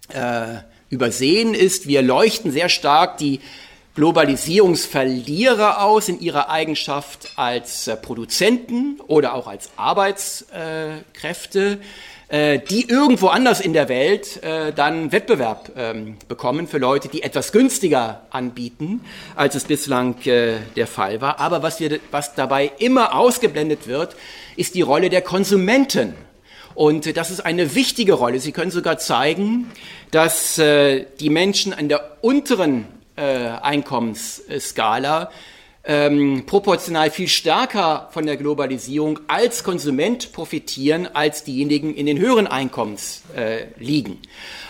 [0.10, 0.58] äh,
[0.90, 3.42] übersehen ist, wir leuchten sehr stark die
[3.96, 11.80] Globalisierungsverlierer aus in ihrer Eigenschaft als äh, Produzenten oder auch als Arbeitskräfte.
[12.30, 17.24] Äh, die irgendwo anders in der Welt äh, dann Wettbewerb ähm, bekommen für Leute, die
[17.24, 19.00] etwas günstiger anbieten,
[19.38, 21.40] als es bislang äh, der Fall war.
[21.40, 24.18] Aber was, wir, was dabei immer ausgeblendet wird,
[24.58, 26.16] ist die Rolle der Konsumenten.
[26.76, 28.42] Und das ist eine wichtige Rolle.
[28.42, 29.72] Sie können sogar zeigen,
[30.12, 35.32] dass äh, die Menschen an der unteren äh, Einkommensskala
[35.90, 42.46] ähm, proportional viel stärker von der Globalisierung als Konsument profitieren, als diejenigen in den höheren
[42.46, 44.20] Einkommens äh, liegen.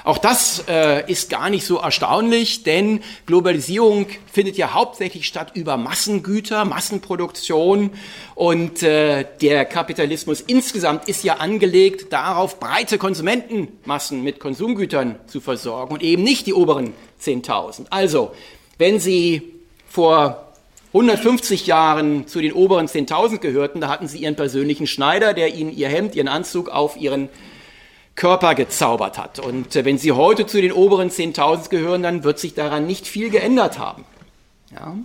[0.03, 5.75] Auch das äh, ist gar nicht so erstaunlich, denn Globalisierung findet ja hauptsächlich statt über
[5.75, 7.89] Massengüter, Massenproduktion
[8.35, 15.95] und äh, der Kapitalismus insgesamt ist ja angelegt darauf, breite Konsumentenmassen mit Konsumgütern zu versorgen
[15.95, 17.87] und eben nicht die oberen 10.000.
[17.89, 18.33] Also,
[18.77, 19.55] wenn Sie
[19.89, 20.46] vor
[20.89, 25.75] 150 Jahren zu den oberen 10.000 gehörten, da hatten sie ihren persönlichen Schneider, der ihnen
[25.75, 27.29] ihr Hemd, ihren Anzug auf ihren
[28.15, 29.39] Körper gezaubert hat.
[29.39, 33.07] Und äh, wenn sie heute zu den oberen 10.000 gehören, dann wird sich daran nicht
[33.07, 34.05] viel geändert haben.
[34.71, 34.97] Ja?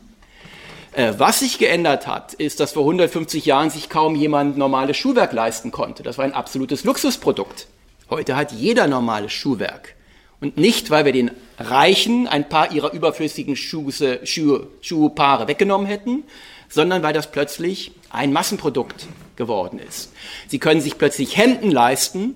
[0.93, 5.33] Äh, was sich geändert hat, ist, dass vor 150 Jahren sich kaum jemand normales Schuhwerk
[5.33, 6.03] leisten konnte.
[6.03, 7.67] Das war ein absolutes Luxusprodukt.
[8.11, 9.95] Heute hat jeder normales Schuhwerk.
[10.43, 13.93] Und nicht, weil wir den Reichen ein paar ihrer überflüssigen Schuhe,
[14.25, 16.25] Schuhe, Schuhpaare weggenommen hätten,
[16.69, 20.13] sondern weil das plötzlich ein Massenprodukt geworden ist.
[20.49, 22.35] Sie können sich plötzlich Hemden leisten,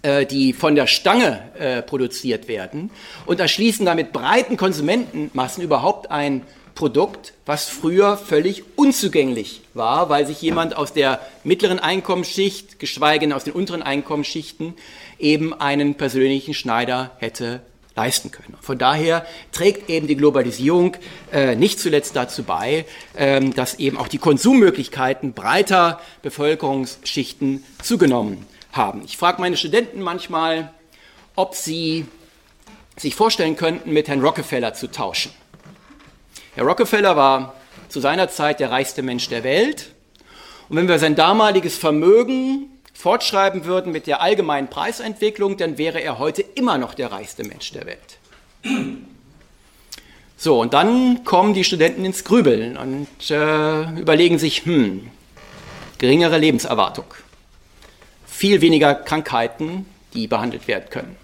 [0.00, 2.90] äh, die von der Stange äh, produziert werden
[3.26, 6.40] und erschließen damit breiten Konsumentenmassen überhaupt ein
[6.74, 13.34] Produkt, was früher völlig unzugänglich war, weil sich jemand aus der mittleren Einkommensschicht, geschweige denn
[13.34, 14.72] aus den unteren Einkommensschichten,
[15.20, 17.62] eben einen persönlichen Schneider hätte
[17.96, 18.56] leisten können.
[18.60, 20.96] Von daher trägt eben die Globalisierung
[21.32, 29.02] äh, nicht zuletzt dazu bei, ähm, dass eben auch die Konsummöglichkeiten breiter Bevölkerungsschichten zugenommen haben.
[29.04, 30.72] Ich frage meine Studenten manchmal,
[31.36, 32.06] ob sie
[32.96, 35.32] sich vorstellen könnten, mit Herrn Rockefeller zu tauschen.
[36.54, 37.54] Herr Rockefeller war
[37.88, 39.92] zu seiner Zeit der reichste Mensch der Welt.
[40.68, 42.68] Und wenn wir sein damaliges Vermögen
[43.00, 47.72] fortschreiben würden mit der allgemeinen Preisentwicklung, dann wäre er heute immer noch der reichste Mensch
[47.72, 48.18] der Welt.
[50.36, 55.10] So, und dann kommen die Studenten ins Grübeln und äh, überlegen sich, hm,
[55.98, 57.06] geringere Lebenserwartung,
[58.26, 61.16] viel weniger Krankheiten, die behandelt werden können.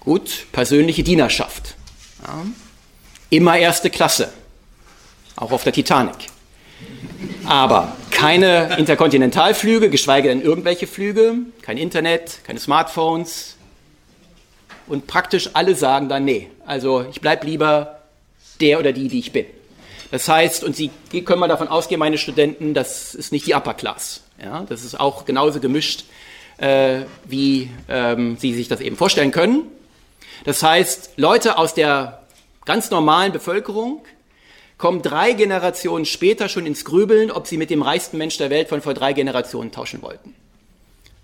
[0.00, 1.76] Gut, persönliche Dienerschaft.
[2.24, 2.44] Ja.
[3.30, 4.32] Immer erste Klasse,
[5.34, 6.28] auch auf der Titanic.
[7.46, 13.56] Aber keine Interkontinentalflüge, geschweige denn irgendwelche Flüge, kein Internet, keine Smartphones,
[14.88, 18.00] und praktisch alle sagen dann, nee, also ich bleibe lieber
[18.60, 19.46] der oder die, die ich bin.
[20.10, 20.90] Das heißt, und Sie
[21.24, 24.22] können mal davon ausgehen, meine Studenten, das ist nicht die Upper Class.
[24.42, 26.04] Ja, das ist auch genauso gemischt,
[26.58, 29.62] äh, wie ähm, Sie sich das eben vorstellen können.
[30.44, 32.22] Das heißt, Leute aus der
[32.64, 34.04] ganz normalen Bevölkerung
[34.78, 38.68] kommen drei Generationen später schon ins Grübeln, ob sie mit dem reichsten Mensch der Welt
[38.68, 40.34] von vor drei Generationen tauschen wollten.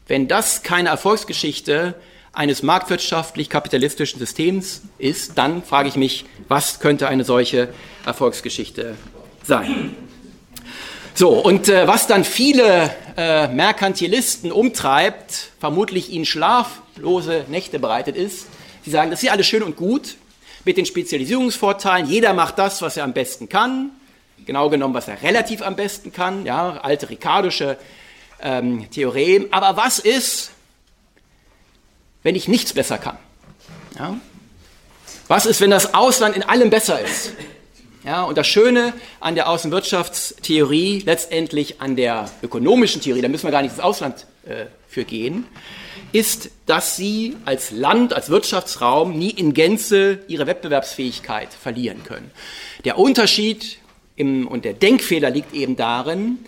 [0.07, 1.95] Wenn das keine Erfolgsgeschichte
[2.33, 7.69] eines marktwirtschaftlich-kapitalistischen Systems ist, dann frage ich mich, was könnte eine solche
[8.07, 8.97] Erfolgsgeschichte
[9.43, 9.95] sein?
[11.15, 18.47] So, und äh, was dann viele äh, Merkantilisten umtreibt, vermutlich ihnen schlaflose Nächte bereitet ist,
[18.83, 20.17] sie sagen, das ist ja alles schön und gut
[20.65, 23.91] mit den Spezialisierungsvorteilen, jeder macht das, was er am besten kann,
[24.47, 27.77] genau genommen, was er relativ am besten kann, ja, alte ricardische
[28.41, 30.53] ähm, Theorem, aber was ist,
[32.23, 33.19] wenn ich nichts besser kann?
[33.99, 34.17] Ja?
[35.29, 37.33] Was ist, wenn das Ausland in allem besser ist?
[38.05, 43.53] Ja, und das Schöne an der Außenwirtschaftstheorie, letztendlich an der ökonomischen Theorie, da müssen wir
[43.53, 45.47] gar nicht ins Ausland äh, für gehen,
[46.13, 52.31] ist, dass sie als Land, als Wirtschaftsraum nie in Gänze ihre Wettbewerbsfähigkeit verlieren können.
[52.85, 53.79] Der Unterschied
[54.17, 56.39] im, und der Denkfehler liegt eben darin,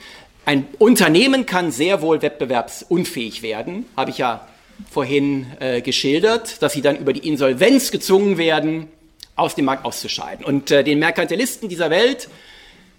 [0.46, 4.46] ein Unternehmen kann sehr wohl wettbewerbsunfähig werden, habe ich ja
[4.90, 8.88] vorhin äh, geschildert, dass sie dann über die Insolvenz gezwungen werden,
[9.37, 10.44] aus dem Markt auszuscheiden.
[10.44, 12.28] Und äh, den Merkantilisten dieser Welt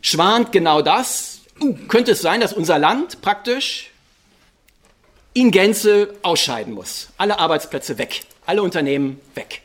[0.01, 1.41] schwant genau das.
[1.61, 3.91] Uh, könnte es sein, dass unser Land praktisch
[5.35, 7.09] in Gänze ausscheiden muss?
[7.17, 9.61] Alle Arbeitsplätze weg, alle Unternehmen weg.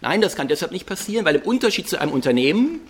[0.00, 2.80] Nein, das kann deshalb nicht passieren, weil im Unterschied zu einem Unternehmen,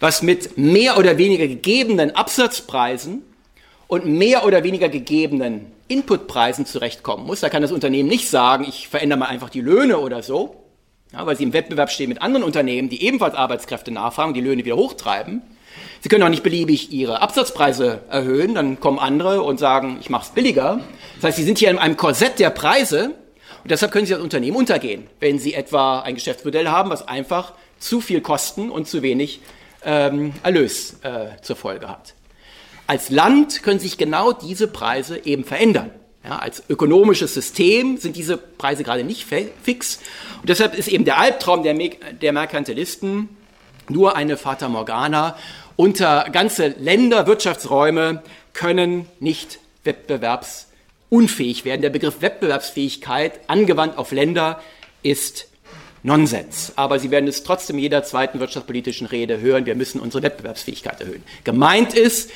[0.00, 3.22] was mit mehr oder weniger gegebenen Absatzpreisen
[3.88, 7.40] und mehr oder weniger gegebenen Inputpreisen zurechtkommen muss.
[7.40, 10.64] Da kann das Unternehmen nicht sagen, ich verändere mal einfach die Löhne oder so,
[11.12, 14.64] ja, weil sie im Wettbewerb stehen mit anderen Unternehmen, die ebenfalls Arbeitskräfte nachfragen, die Löhne
[14.64, 15.42] wieder hochtreiben.
[16.00, 20.26] Sie können auch nicht beliebig ihre Absatzpreise erhöhen, dann kommen andere und sagen, ich mache
[20.26, 20.80] es billiger.
[21.16, 23.14] Das heißt, sie sind hier in einem Korsett der Preise
[23.62, 27.52] und deshalb können sie als Unternehmen untergehen, wenn sie etwa ein Geschäftsmodell haben, was einfach
[27.78, 29.40] zu viel Kosten und zu wenig
[29.84, 32.14] ähm, Erlös äh, zur Folge hat.
[32.86, 35.90] Als Land können sich genau diese Preise eben verändern.
[36.24, 40.00] Ja, als ökonomisches System sind diese Preise gerade nicht fix.
[40.40, 43.28] Und deshalb ist eben der Albtraum der, der Merkantilisten
[43.88, 45.36] nur eine Fata Morgana.
[45.76, 48.22] Unter ganze Länder, Wirtschaftsräume
[48.54, 51.82] können nicht wettbewerbsunfähig werden.
[51.82, 54.62] Der Begriff Wettbewerbsfähigkeit angewandt auf Länder
[55.02, 55.48] ist
[56.02, 56.72] Nonsens.
[56.76, 61.22] Aber Sie werden es trotzdem jeder zweiten wirtschaftspolitischen Rede hören, wir müssen unsere Wettbewerbsfähigkeit erhöhen.
[61.44, 62.30] Gemeint ist,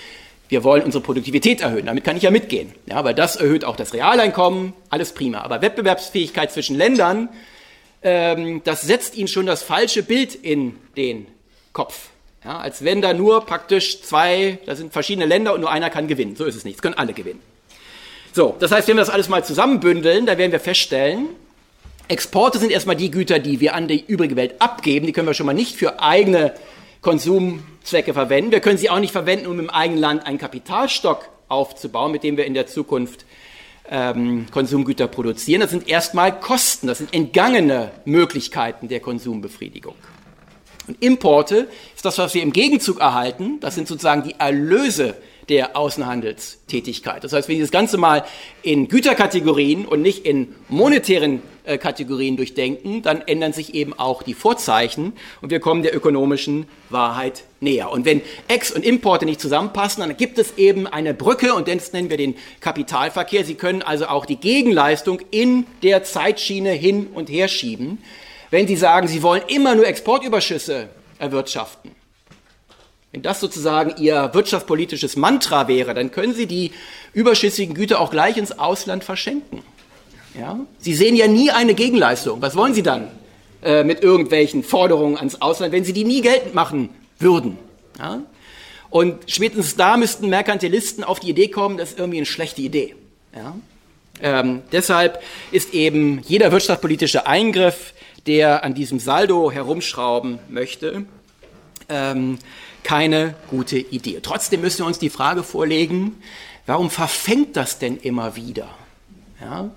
[0.51, 1.87] wir wollen unsere Produktivität erhöhen.
[1.87, 5.41] Damit kann ich ja mitgehen, ja, weil das erhöht auch das Realeinkommen, alles prima.
[5.41, 7.31] Aber Wettbewerbsfähigkeit zwischen Ländern,
[8.03, 11.27] ähm, das setzt ihnen schon das falsche Bild in den
[11.73, 12.11] Kopf.
[12.45, 16.09] Ja, als wenn da nur praktisch zwei, das sind verschiedene Länder und nur einer kann
[16.09, 16.37] gewinnen.
[16.37, 17.41] So ist es nicht, es können alle gewinnen.
[18.33, 21.29] So, das heißt, wenn wir das alles mal zusammenbündeln, dann werden wir feststellen,
[22.11, 25.07] Exporte sind erstmal die Güter, die wir an die übrige Welt abgeben.
[25.07, 26.55] Die können wir schon mal nicht für eigene
[27.03, 28.51] Konsumzwecke verwenden.
[28.51, 32.37] Wir können sie auch nicht verwenden, um im eigenen Land einen Kapitalstock aufzubauen, mit dem
[32.37, 33.25] wir in der Zukunft
[33.89, 35.61] ähm, Konsumgüter produzieren.
[35.61, 39.95] Das sind erstmal Kosten, das sind entgangene Möglichkeiten der Konsumbefriedigung.
[40.91, 43.61] Und Importe ist das, was wir im Gegenzug erhalten.
[43.61, 45.15] Das sind sozusagen die Erlöse
[45.49, 47.23] der Außenhandelstätigkeit.
[47.23, 48.25] Das heißt, wenn Sie das Ganze mal
[48.63, 54.35] in Güterkategorien und nicht in monetären äh, Kategorien durchdenken, dann ändern sich eben auch die
[54.35, 57.93] Vorzeichen und wir kommen der ökonomischen Wahrheit näher.
[57.93, 61.93] Und wenn Ex- und Importe nicht zusammenpassen, dann gibt es eben eine Brücke und das
[61.93, 63.45] nennen wir den Kapitalverkehr.
[63.45, 67.99] Sie können also auch die Gegenleistung in der Zeitschiene hin und her schieben.
[68.51, 71.93] Wenn Sie sagen, Sie wollen immer nur Exportüberschüsse erwirtschaften,
[73.13, 76.73] wenn das sozusagen Ihr wirtschaftspolitisches Mantra wäre, dann können Sie die
[77.13, 79.63] überschüssigen Güter auch gleich ins Ausland verschenken.
[80.39, 80.61] Ja?
[80.79, 82.41] Sie sehen ja nie eine Gegenleistung.
[82.41, 83.09] Was wollen Sie dann
[83.63, 87.59] äh, mit irgendwelchen Forderungen ans Ausland, wenn Sie die nie geltend machen würden?
[87.99, 88.23] Ja?
[88.91, 92.95] Und spätestens da müssten Merkantilisten auf die Idee kommen, das ist irgendwie eine schlechte Idee.
[93.35, 93.57] Ja?
[94.23, 97.95] Ähm, deshalb ist eben jeder wirtschaftspolitische Eingriff,
[98.27, 101.05] der an diesem Saldo herumschrauben möchte,
[101.89, 102.39] ähm,
[102.83, 104.21] keine gute Idee.
[104.23, 106.23] Trotzdem müssen wir uns die Frage vorlegen,
[106.67, 108.69] warum verfängt das denn immer wieder?
[109.41, 109.71] Ja?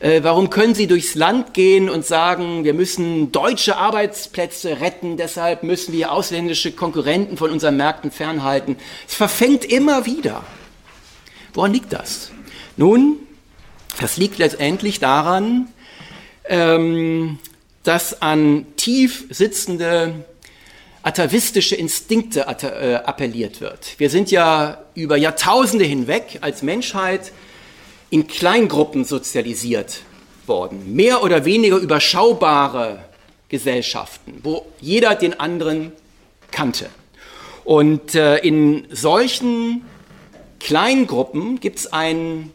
[0.00, 5.62] Äh, warum können Sie durchs Land gehen und sagen, wir müssen deutsche Arbeitsplätze retten, deshalb
[5.62, 8.76] müssen wir ausländische Konkurrenten von unseren Märkten fernhalten?
[9.08, 10.42] Es verfängt immer wieder.
[11.54, 12.32] Woran liegt das?
[12.76, 13.16] Nun,
[14.00, 15.68] das liegt letztendlich daran,
[16.48, 17.38] ähm,
[17.84, 20.24] das an tief sitzende
[21.02, 23.98] atavistische Instinkte äh, appelliert wird.
[23.98, 27.30] Wir sind ja über Jahrtausende hinweg als Menschheit
[28.10, 30.00] in Kleingruppen sozialisiert
[30.46, 30.94] worden.
[30.94, 33.00] Mehr oder weniger überschaubare
[33.48, 35.92] Gesellschaften, wo jeder den anderen
[36.50, 36.88] kannte.
[37.64, 39.84] Und äh, in solchen
[40.58, 42.54] Kleingruppen gibt es einen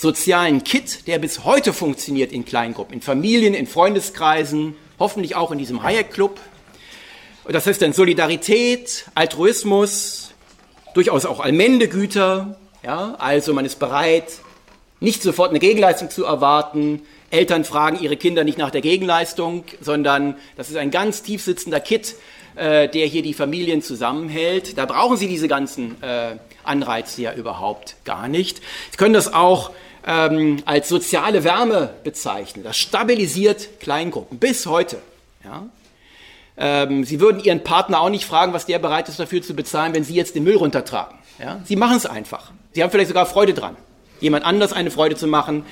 [0.00, 5.58] sozialen Kit, der bis heute funktioniert in Kleingruppen, in Familien, in Freundeskreisen, hoffentlich auch in
[5.58, 6.40] diesem Hayek-Club.
[7.46, 10.32] Das heißt dann Solidarität, Altruismus,
[10.94, 12.58] durchaus auch Allmendegüter.
[12.82, 14.32] Ja, also man ist bereit,
[15.00, 17.02] nicht sofort eine Gegenleistung zu erwarten.
[17.28, 21.78] Eltern fragen ihre Kinder nicht nach der Gegenleistung, sondern das ist ein ganz tief sitzender
[21.78, 22.16] Kit,
[22.56, 24.78] äh, der hier die Familien zusammenhält.
[24.78, 28.62] Da brauchen sie diese ganzen äh, Anreize ja überhaupt gar nicht.
[28.90, 29.72] Sie können das auch
[30.06, 32.64] ähm, als soziale Wärme bezeichnen.
[32.64, 34.98] Das stabilisiert Kleingruppen bis heute.
[35.44, 35.66] Ja?
[36.56, 39.94] Ähm, sie würden ihren Partner auch nicht fragen, was der bereit ist dafür zu bezahlen,
[39.94, 41.18] wenn sie jetzt den Müll runtertragen.
[41.38, 41.60] Ja?
[41.64, 42.52] Sie machen es einfach.
[42.72, 43.76] Sie haben vielleicht sogar Freude dran
[44.20, 45.64] jemand anders eine Freude zu machen,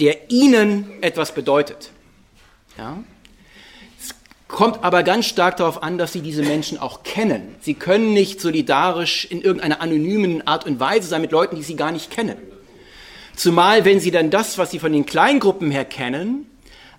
[0.00, 1.90] der ihnen etwas bedeutet.
[2.76, 2.98] Ja?
[4.00, 4.14] Es
[4.48, 7.54] kommt aber ganz stark darauf an, dass sie diese Menschen auch kennen.
[7.60, 11.76] Sie können nicht solidarisch in irgendeiner anonymen Art und Weise sein mit Leuten, die sie
[11.76, 12.36] gar nicht kennen.
[13.36, 16.46] Zumal, wenn sie dann das, was sie von den Kleingruppen her kennen,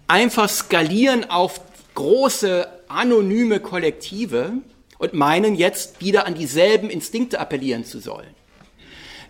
[0.07, 1.61] einfach skalieren auf
[1.95, 4.53] große anonyme Kollektive
[4.97, 8.33] und meinen jetzt wieder an dieselben Instinkte appellieren zu sollen.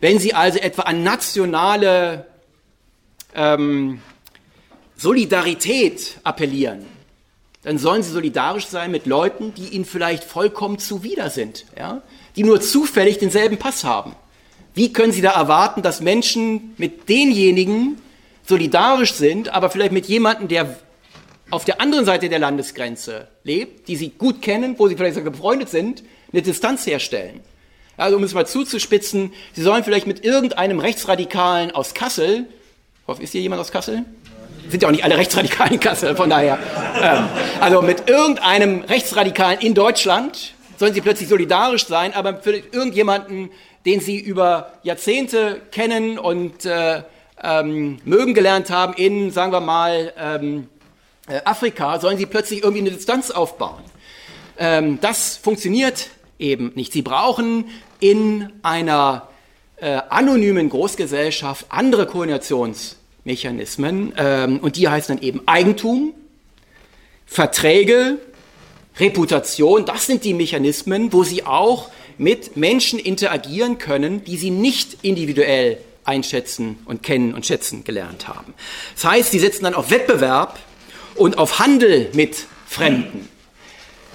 [0.02, 2.26] Wenn Sie also etwa an nationale
[3.34, 4.02] ähm,
[4.98, 6.86] Solidarität appellieren,
[7.64, 12.02] dann sollen Sie solidarisch sein mit Leuten, die Ihnen vielleicht vollkommen zuwider sind, ja?
[12.36, 14.14] die nur zufällig denselben Pass haben.
[14.74, 18.02] Wie können Sie da erwarten, dass Menschen mit denjenigen
[18.46, 20.78] solidarisch sind, aber vielleicht mit jemandem, der
[21.52, 25.32] auf der anderen Seite der Landesgrenze lebt, die Sie gut kennen, wo Sie vielleicht sogar
[25.32, 27.42] befreundet sind, eine Distanz herstellen?
[27.96, 32.48] Also um es mal zuzuspitzen, Sie sollen vielleicht mit irgendeinem Rechtsradikalen aus Kassel,
[33.06, 34.04] hoffe, ist hier jemand aus Kassel?
[34.68, 36.58] Sind ja auch nicht alle Rechtsradikalen in Kassel, von daher.
[37.00, 37.26] Ähm,
[37.60, 43.52] also mit irgendeinem Rechtsradikalen in Deutschland sollen Sie plötzlich solidarisch sein, aber für irgendjemanden,
[43.86, 47.04] den Sie über Jahrzehnte kennen und äh,
[47.42, 50.70] ähm, mögen gelernt haben in, sagen wir mal, ähm,
[51.28, 53.84] äh, Afrika, sollen Sie plötzlich irgendwie eine Distanz aufbauen.
[54.58, 56.10] Ähm, das funktioniert
[56.40, 56.94] eben nicht.
[56.94, 57.66] Sie brauchen
[58.00, 59.28] in einer
[59.78, 66.14] äh, anonymen Großgesellschaft andere Koordinationsmechanismen ähm, und die heißen dann eben Eigentum,
[67.26, 68.20] Verträge,
[68.98, 69.86] Reputation.
[69.86, 75.78] Das sind die Mechanismen, wo sie auch mit Menschen interagieren können, die sie nicht individuell
[76.06, 78.54] einschätzen und kennen und schätzen gelernt haben.
[78.96, 80.60] Das heißt, sie setzen dann auf Wettbewerb
[81.16, 83.30] und auf Handel mit Fremden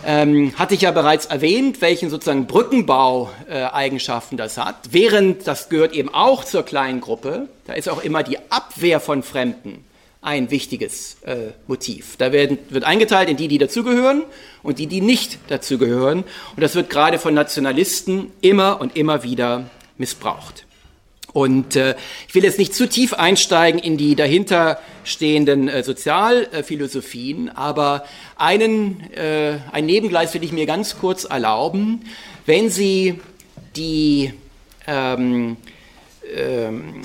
[0.04, 4.76] ähm, hatte ich ja bereits erwähnt, welchen sozusagen Brückenbau-Eigenschaften äh, das hat.
[4.90, 9.22] Während das gehört eben auch zur kleinen Gruppe, da ist auch immer die Abwehr von
[9.22, 9.84] Fremden
[10.20, 12.16] ein wichtiges äh, Motiv.
[12.16, 14.24] Da werden, wird eingeteilt in die, die dazugehören
[14.62, 16.24] und die, die nicht dazugehören.
[16.56, 20.64] Und das wird gerade von Nationalisten immer und immer wieder missbraucht.
[21.32, 21.94] Und äh,
[22.26, 28.04] ich will jetzt nicht zu tief einsteigen in die dahinterstehenden äh, Sozialphilosophien, aber
[28.36, 32.00] einen, äh, ein Nebengleis will ich mir ganz kurz erlauben.
[32.46, 33.20] Wenn Sie
[33.76, 34.32] die
[34.86, 35.58] ähm,
[36.34, 37.02] ähm,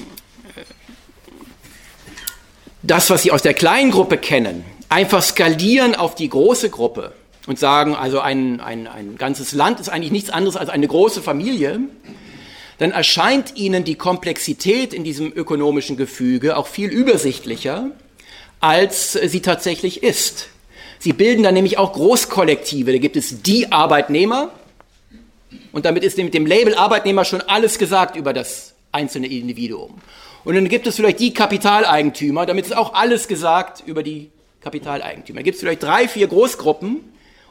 [2.84, 7.14] das, was Sie aus der kleinen Gruppe kennen, einfach skalieren auf die große Gruppe
[7.48, 11.22] und sagen, also ein, ein, ein ganzes Land ist eigentlich nichts anderes als eine große
[11.22, 11.80] Familie,
[12.78, 17.92] dann erscheint ihnen die Komplexität in diesem ökonomischen Gefüge auch viel übersichtlicher,
[18.60, 20.50] als sie tatsächlich ist.
[21.00, 22.92] Sie bilden dann nämlich auch Großkollektive.
[22.92, 24.52] Da gibt es die Arbeitnehmer
[25.72, 30.02] und damit ist mit dem Label Arbeitnehmer schon alles gesagt über das einzelne Individuum.
[30.44, 34.30] Und dann gibt es vielleicht die Kapitaleigentümer, damit ist auch alles gesagt über die
[34.62, 35.40] Kapitaleigentümer.
[35.40, 37.00] Da gibt es vielleicht drei, vier Großgruppen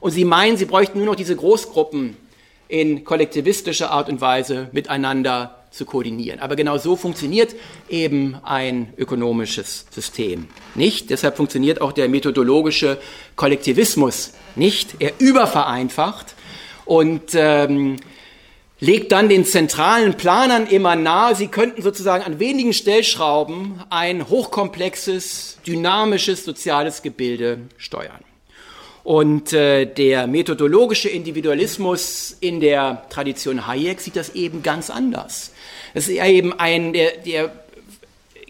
[0.00, 2.16] und sie meinen, sie bräuchten nur noch diese Großgruppen
[2.68, 6.40] in kollektivistischer Art und Weise miteinander zu koordinieren.
[6.40, 7.54] Aber genau so funktioniert
[7.88, 11.10] eben ein ökonomisches System nicht.
[11.10, 12.98] Deshalb funktioniert auch der methodologische
[13.36, 14.96] Kollektivismus nicht.
[14.98, 16.34] Er übervereinfacht
[16.84, 17.96] und ähm,
[18.82, 25.58] legt dann den zentralen Planern immer nahe, sie könnten sozusagen an wenigen Stellschrauben ein hochkomplexes,
[25.64, 28.24] dynamisches soziales Gebilde steuern.
[29.04, 35.52] Und äh, der methodologische Individualismus in der Tradition Hayek sieht das eben ganz anders.
[35.94, 37.52] Es ist eben ein, der, der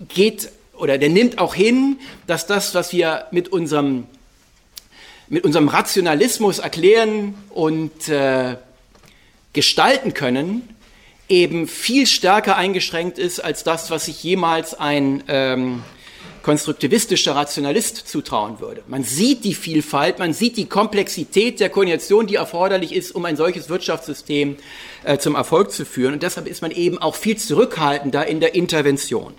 [0.08, 4.06] geht oder der nimmt auch hin, dass das, was wir mit unserem
[5.28, 8.56] mit unserem Rationalismus erklären und äh,
[9.52, 10.68] gestalten können,
[11.28, 15.82] eben viel stärker eingeschränkt ist als das, was sich jemals ein ähm,
[16.42, 18.82] konstruktivistischer Rationalist zutrauen würde.
[18.88, 23.36] Man sieht die Vielfalt, man sieht die Komplexität der Koordination, die erforderlich ist, um ein
[23.36, 24.56] solches Wirtschaftssystem
[25.04, 26.14] äh, zum Erfolg zu führen.
[26.14, 29.34] Und deshalb ist man eben auch viel zurückhaltender in der Intervention.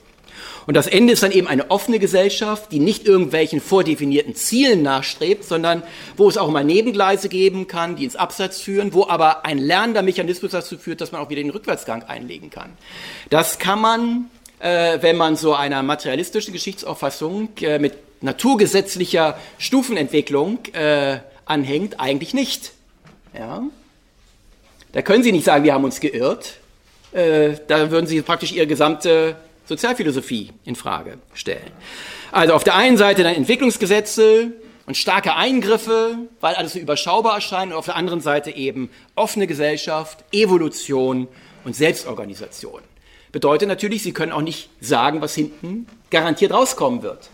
[0.66, 5.44] Und das Ende ist dann eben eine offene Gesellschaft, die nicht irgendwelchen vordefinierten Zielen nachstrebt,
[5.44, 5.84] sondern
[6.16, 10.02] wo es auch mal Nebengleise geben kann, die ins Abseits führen, wo aber ein lernender
[10.02, 12.72] Mechanismus dazu führt, dass man auch wieder den Rückwärtsgang einlegen kann.
[13.30, 21.18] Das kann man, äh, wenn man so einer materialistischen Geschichtsauffassung äh, mit naturgesetzlicher Stufenentwicklung äh,
[21.46, 22.72] anhängt, eigentlich nicht.
[23.38, 23.64] Ja?
[24.94, 26.54] Da können Sie nicht sagen, wir haben uns geirrt.
[27.12, 29.36] Äh, da würden Sie praktisch Ihre gesamte
[29.66, 31.72] Sozialphilosophie in Frage stellen.
[32.32, 34.52] Also auf der einen Seite dann Entwicklungsgesetze
[34.86, 39.48] und starke Eingriffe, weil alles so überschaubar erscheint, und auf der anderen Seite eben offene
[39.48, 41.28] Gesellschaft, Evolution
[41.64, 42.82] und Selbstorganisation.
[43.32, 47.30] Bedeutet natürlich, Sie können auch nicht sagen, was hinten garantiert rauskommen wird.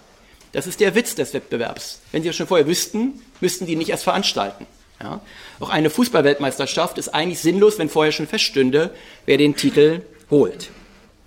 [0.51, 2.01] Das ist der Witz des Wettbewerbs.
[2.11, 4.65] Wenn Sie das schon vorher wüssten, müssten die nicht erst veranstalten.
[5.01, 5.21] Ja?
[5.59, 8.93] Auch eine Fußballweltmeisterschaft ist eigentlich sinnlos, wenn vorher schon feststünde,
[9.25, 10.69] wer den Titel holt.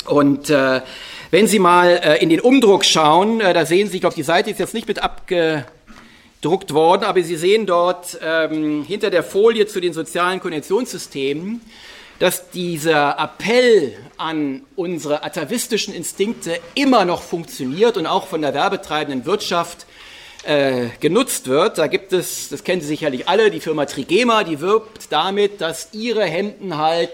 [0.07, 0.81] Und äh,
[1.31, 4.23] wenn Sie mal äh, in den Umdruck schauen, äh, da sehen Sie, ich glaube, die
[4.23, 9.67] Seite ist jetzt nicht mit abgedruckt worden, aber Sie sehen dort ähm, hinter der Folie
[9.67, 11.61] zu den sozialen Konnektionssystemen,
[12.19, 19.25] dass dieser Appell an unsere atavistischen Instinkte immer noch funktioniert und auch von der werbetreibenden
[19.25, 19.87] Wirtschaft
[20.45, 21.79] äh, genutzt wird.
[21.79, 25.89] Da gibt es, das kennen Sie sicherlich alle, die Firma Trigema, die wirbt damit, dass
[25.93, 27.13] ihre Hemden halt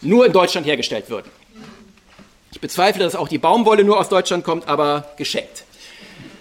[0.00, 1.30] nur in Deutschland hergestellt würden.
[2.52, 5.64] Ich bezweifle, dass auch die Baumwolle nur aus Deutschland kommt, aber geschenkt.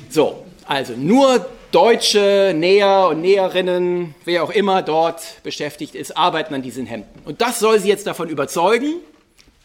[0.10, 6.62] So, also nur deutsche Näher und Näherinnen, wer auch immer dort beschäftigt ist, arbeiten an
[6.62, 7.22] diesen Hemden.
[7.26, 8.96] Und das soll sie jetzt davon überzeugen,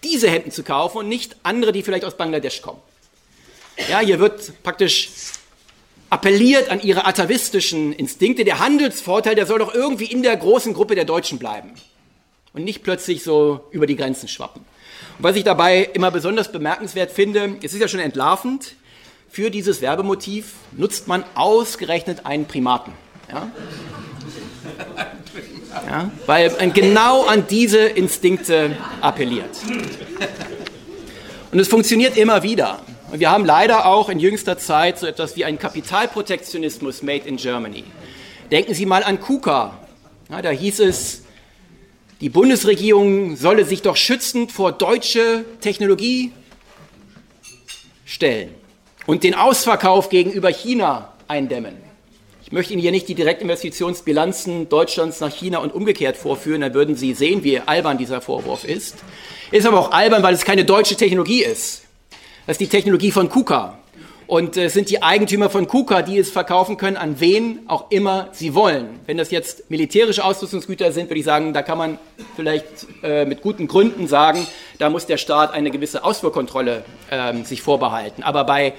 [0.03, 2.81] diese Hemden zu kaufen und nicht andere, die vielleicht aus Bangladesch kommen.
[3.89, 5.11] Ja, hier wird praktisch
[6.11, 8.45] appelliert an ihre atavistischen Instinkte.
[8.45, 11.73] Der Handelsvorteil, der soll doch irgendwie in der großen Gruppe der Deutschen bleiben
[12.53, 14.65] und nicht plötzlich so über die Grenzen schwappen.
[15.23, 18.75] Was ich dabei immer besonders bemerkenswert finde, es ist ja schon entlarvend,
[19.31, 22.93] für dieses Werbemotiv nutzt man ausgerechnet einen Primaten.
[23.31, 23.53] Ja?
[25.87, 29.57] Ja, weil man genau an diese Instinkte appelliert.
[31.53, 32.81] Und es funktioniert immer wieder.
[33.13, 37.37] Und wir haben leider auch in jüngster Zeit so etwas wie einen Kapitalprotektionismus made in
[37.37, 37.85] Germany.
[38.51, 39.79] Denken Sie mal an KUKA.
[40.31, 41.22] Ja, da hieß es,
[42.23, 46.31] die Bundesregierung solle sich doch schützend vor deutsche Technologie
[48.05, 48.51] stellen
[49.07, 51.75] und den Ausverkauf gegenüber China eindämmen.
[52.45, 56.95] Ich möchte Ihnen hier nicht die Direktinvestitionsbilanzen Deutschlands nach China und umgekehrt vorführen, dann würden
[56.95, 58.99] Sie sehen, wie albern dieser Vorwurf ist.
[59.51, 61.83] Ist aber auch albern, weil es keine deutsche Technologie ist.
[62.47, 63.82] Das ist die Technologie von KUKA
[64.33, 68.29] und äh, sind die Eigentümer von KUKA, die es verkaufen können, an wen auch immer
[68.33, 68.99] sie wollen.
[69.05, 71.99] Wenn das jetzt militärische Ausrüstungsgüter sind, würde ich sagen, da kann man
[72.35, 72.65] vielleicht
[73.03, 74.47] äh, mit guten Gründen sagen,
[74.79, 78.23] da muss der Staat eine gewisse Ausfuhrkontrolle äh, sich vorbehalten.
[78.23, 78.73] Aber bei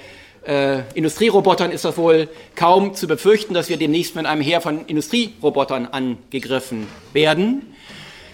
[0.44, 2.26] äh, Industrierobotern ist das wohl
[2.56, 7.76] kaum zu befürchten, dass wir demnächst mit einem Heer von Industrierobotern angegriffen werden.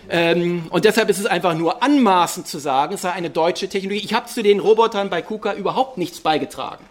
[0.08, 4.02] Ähm, und deshalb ist es einfach nur anmaßend zu sagen, es sei eine deutsche Technologie.
[4.02, 6.82] Ich habe zu den Robotern bei KUKA überhaupt nichts beigetragen.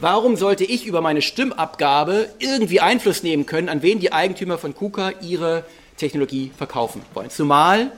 [0.00, 4.74] Warum sollte ich über meine Stimmabgabe irgendwie Einfluss nehmen können, an wen die Eigentümer von
[4.74, 5.64] KUKA ihre
[5.96, 7.30] Technologie verkaufen wollen?
[7.30, 7.90] Zumal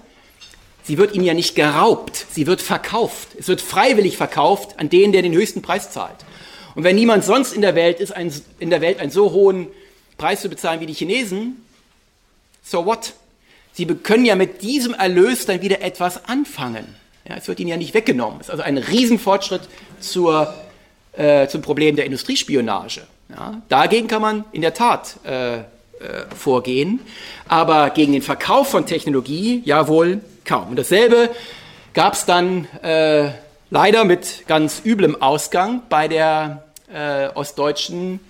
[0.82, 3.28] sie wird ihnen ja nicht geraubt, sie wird verkauft.
[3.38, 6.16] Es wird freiwillig verkauft an den, der den höchsten Preis zahlt.
[6.74, 9.66] Und wenn niemand sonst in der Welt ist, ein, in der Welt einen so hohen
[10.16, 11.62] Preis zu bezahlen wie die Chinesen,
[12.62, 13.12] so what?
[13.74, 16.96] Sie können ja mit diesem Erlös dann wieder etwas anfangen.
[17.28, 18.40] Ja, es wird ihnen ja nicht weggenommen.
[18.40, 19.62] Es ist also ein Riesenfortschritt
[20.00, 20.54] zur
[21.12, 23.02] äh, zum Problem der Industriespionage.
[23.28, 25.62] Ja, dagegen kann man in der Tat äh, äh,
[26.34, 27.00] vorgehen,
[27.46, 30.70] aber gegen den Verkauf von Technologie ja wohl kaum.
[30.70, 31.30] Und dasselbe
[31.92, 33.30] gab es dann äh,
[33.70, 38.20] leider mit ganz üblem Ausgang bei der äh, ostdeutschen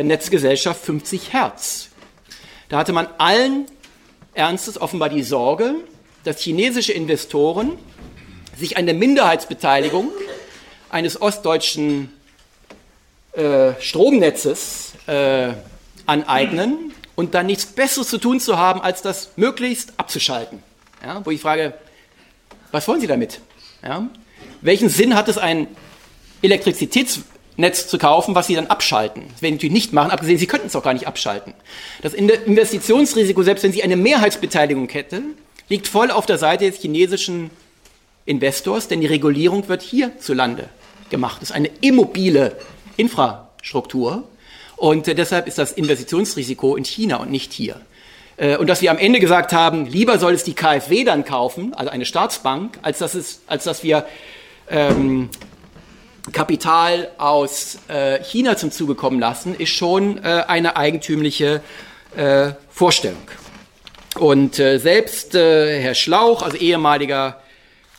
[0.00, 1.88] Netzgesellschaft 50 Hertz.
[2.68, 3.66] Da hatte man allen
[4.32, 5.74] Ernstes offenbar die Sorge,
[6.22, 7.72] dass chinesische Investoren
[8.56, 10.08] sich eine Minderheitsbeteiligung
[10.92, 12.12] eines ostdeutschen
[13.32, 15.52] äh, Stromnetzes äh,
[16.06, 20.62] aneignen und dann nichts Besseres zu tun zu haben, als das möglichst abzuschalten.
[21.04, 21.74] Ja, wo ich frage,
[22.70, 23.40] was wollen Sie damit?
[23.82, 24.08] Ja?
[24.60, 25.66] Welchen Sinn hat es, ein
[26.42, 27.26] Elektrizitätsnetz
[27.56, 29.24] Netz zu kaufen, was sie dann abschalten.
[29.30, 31.52] Das werden sie natürlich nicht machen, abgesehen, sie könnten es auch gar nicht abschalten.
[32.00, 35.36] Das Investitionsrisiko, selbst wenn sie eine Mehrheitsbeteiligung hätten,
[35.68, 37.50] liegt voll auf der Seite des chinesischen
[38.24, 40.70] Investors, denn die Regulierung wird hierzulande
[41.12, 41.40] gemacht.
[41.40, 42.56] Das ist eine immobile
[42.96, 44.24] Infrastruktur
[44.74, 47.80] und äh, deshalb ist das Investitionsrisiko in China und nicht hier.
[48.36, 51.72] Äh, und dass wir am Ende gesagt haben, lieber soll es die KfW dann kaufen,
[51.74, 54.04] also eine Staatsbank, als dass, es, als dass wir
[54.68, 55.28] ähm,
[56.32, 61.60] Kapital aus äh, China zum Zuge kommen lassen, ist schon äh, eine eigentümliche
[62.16, 63.22] äh, Vorstellung.
[64.18, 67.40] Und äh, selbst Herr Schlauch, also ehemaliger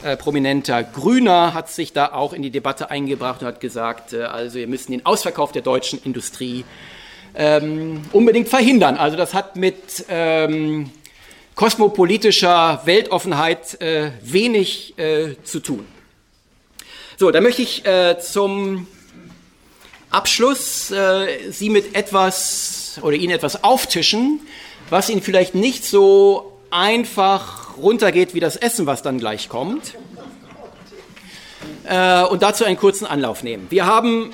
[0.03, 4.57] äh, prominenter Grüner, hat sich da auch in die Debatte eingebracht und hat gesagt, also
[4.57, 6.65] wir müssen den Ausverkauf der deutschen Industrie
[7.35, 8.97] ähm, unbedingt verhindern.
[8.97, 10.91] Also das hat mit ähm,
[11.55, 13.77] kosmopolitischer Weltoffenheit
[14.21, 14.95] wenig
[15.43, 15.85] zu tun.
[17.17, 18.87] So, da möchte ich äh, zum
[20.09, 24.41] Abschluss äh, Sie mit etwas oder Ihnen etwas auftischen,
[24.89, 29.95] was Ihnen vielleicht nicht so einfach runtergeht wie das Essen, was dann gleich kommt.
[31.85, 33.67] Äh, und dazu einen kurzen Anlauf nehmen.
[33.69, 34.31] Wir haben,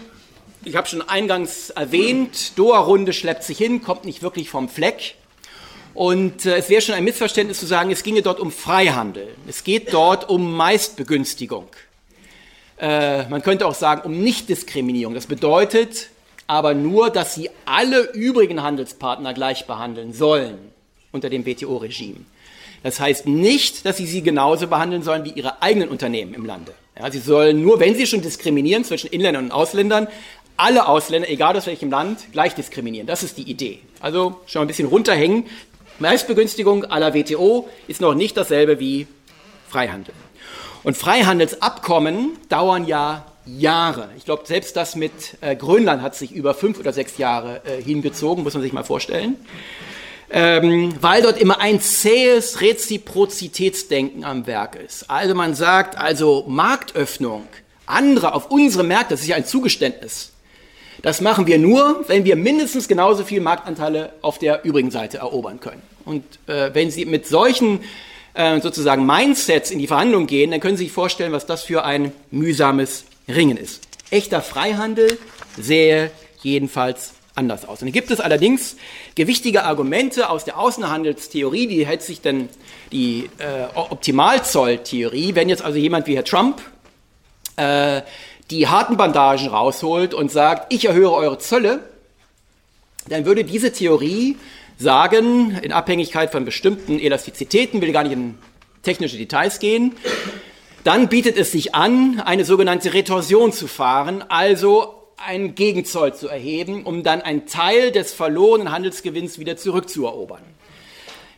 [0.63, 5.15] ich habe schon eingangs erwähnt, Doha-Runde schleppt sich hin, kommt nicht wirklich vom Fleck.
[5.93, 9.35] Und äh, es wäre schon ein Missverständnis zu sagen, es ginge dort um Freihandel.
[9.47, 11.67] Es geht dort um Meistbegünstigung.
[12.79, 15.13] Äh, man könnte auch sagen, um Nichtdiskriminierung.
[15.13, 16.09] Das bedeutet
[16.47, 20.57] aber nur, dass sie alle übrigen Handelspartner gleich behandeln sollen
[21.11, 22.21] unter dem WTO-Regime.
[22.83, 26.73] Das heißt nicht, dass sie sie genauso behandeln sollen wie ihre eigenen Unternehmen im Lande.
[26.97, 30.07] Ja, sie sollen nur, wenn sie schon diskriminieren zwischen Inländern und Ausländern,
[30.57, 33.07] alle Ausländer, egal aus welchem Land, gleich diskriminieren.
[33.07, 33.79] Das ist die Idee.
[34.01, 35.45] Also schon ein bisschen runterhängen.
[35.99, 39.07] Meistbegünstigung aller WTO ist noch nicht dasselbe wie
[39.69, 40.13] Freihandel.
[40.83, 44.09] Und Freihandelsabkommen dauern ja Jahre.
[44.17, 47.81] Ich glaube, selbst das mit äh, Grönland hat sich über fünf oder sechs Jahre äh,
[47.81, 49.37] hingezogen, muss man sich mal vorstellen.
[50.31, 55.09] Ähm, weil dort immer ein zähes Reziprozitätsdenken am Werk ist.
[55.09, 57.47] Also man sagt, also Marktöffnung,
[57.87, 60.31] andere auf unsere Märkte, das ist ja ein Zugeständnis.
[61.01, 65.59] Das machen wir nur, wenn wir mindestens genauso viel Marktanteile auf der übrigen Seite erobern
[65.59, 65.81] können.
[66.05, 67.79] Und äh, wenn Sie mit solchen
[68.33, 71.85] äh, sozusagen Mindsets in die Verhandlungen gehen, dann können Sie sich vorstellen, was das für
[71.85, 73.87] ein mühsames Ringen ist.
[74.11, 75.17] Echter Freihandel
[75.57, 76.11] sähe
[76.41, 77.81] jedenfalls anders aus.
[77.81, 78.75] Und dann gibt es allerdings
[79.15, 82.49] gewichtige Argumente aus der Außenhandelstheorie, die hält sich denn
[82.91, 86.61] die äh, Optimalzolltheorie, wenn jetzt also jemand wie Herr Trump
[87.55, 88.01] äh,
[88.49, 91.81] die harten Bandagen rausholt und sagt, ich erhöhe eure Zölle,
[93.07, 94.37] dann würde diese Theorie
[94.77, 98.37] sagen, in Abhängigkeit von bestimmten Elastizitäten, will gar nicht in
[98.81, 99.95] technische Details gehen,
[100.83, 106.83] dann bietet es sich an, eine sogenannte Retorsion zu fahren, also einen Gegenzoll zu erheben,
[106.83, 110.41] um dann einen Teil des verlorenen Handelsgewinns wieder zurückzuerobern.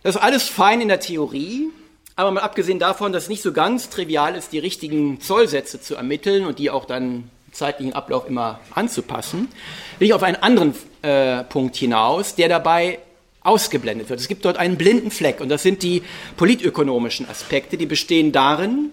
[0.03, 1.69] Das ist alles fein in der Theorie,
[2.15, 5.95] aber mal abgesehen davon, dass es nicht so ganz trivial ist, die richtigen Zollsätze zu
[5.95, 9.47] ermitteln und die auch dann zeitlichen Ablauf immer anzupassen,
[9.99, 12.99] will ich auf einen anderen äh, Punkt hinaus, der dabei
[13.41, 14.19] ausgeblendet wird.
[14.19, 16.03] Es gibt dort einen blinden Fleck und das sind die
[16.38, 18.91] politökonomischen Aspekte, die bestehen darin,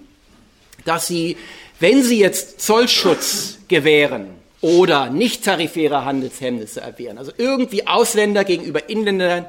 [0.85, 1.37] dass sie,
[1.81, 9.47] wenn sie jetzt Zollschutz gewähren oder nicht tarifäre Handelshemmnisse erwehren, also irgendwie Ausländer gegenüber Inländern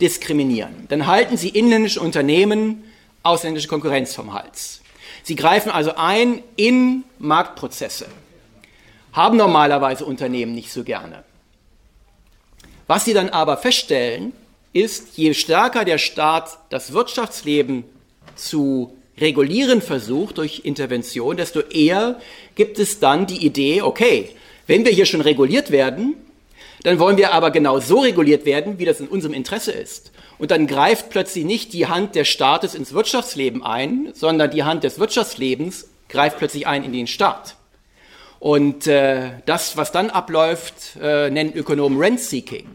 [0.00, 2.84] diskriminieren, dann halten sie inländische Unternehmen
[3.22, 4.80] ausländische Konkurrenz vom Hals.
[5.22, 8.06] Sie greifen also ein in Marktprozesse,
[9.12, 11.24] haben normalerweise Unternehmen nicht so gerne.
[12.86, 14.32] Was sie dann aber feststellen,
[14.72, 17.84] ist, je stärker der Staat das Wirtschaftsleben
[18.34, 22.20] zu regulieren versucht durch Intervention, desto eher
[22.54, 24.30] gibt es dann die Idee, okay,
[24.68, 26.14] wenn wir hier schon reguliert werden,
[26.84, 30.12] dann wollen wir aber genau so reguliert werden, wie das in unserem Interesse ist.
[30.38, 34.84] Und dann greift plötzlich nicht die Hand des Staates ins Wirtschaftsleben ein, sondern die Hand
[34.84, 37.56] des Wirtschaftslebens greift plötzlich ein in den Staat.
[38.38, 42.68] Und äh, das, was dann abläuft, äh, nennen Ökonomen Rent-Seeking.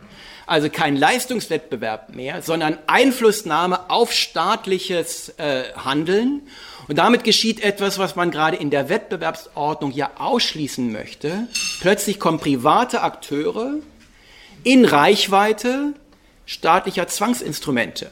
[0.45, 6.41] Also kein Leistungswettbewerb mehr, sondern Einflussnahme auf staatliches äh, Handeln.
[6.87, 11.47] Und damit geschieht etwas, was man gerade in der Wettbewerbsordnung ja ausschließen möchte.
[11.79, 13.75] Plötzlich kommen private Akteure
[14.63, 15.93] in Reichweite
[16.45, 18.11] staatlicher Zwangsinstrumente.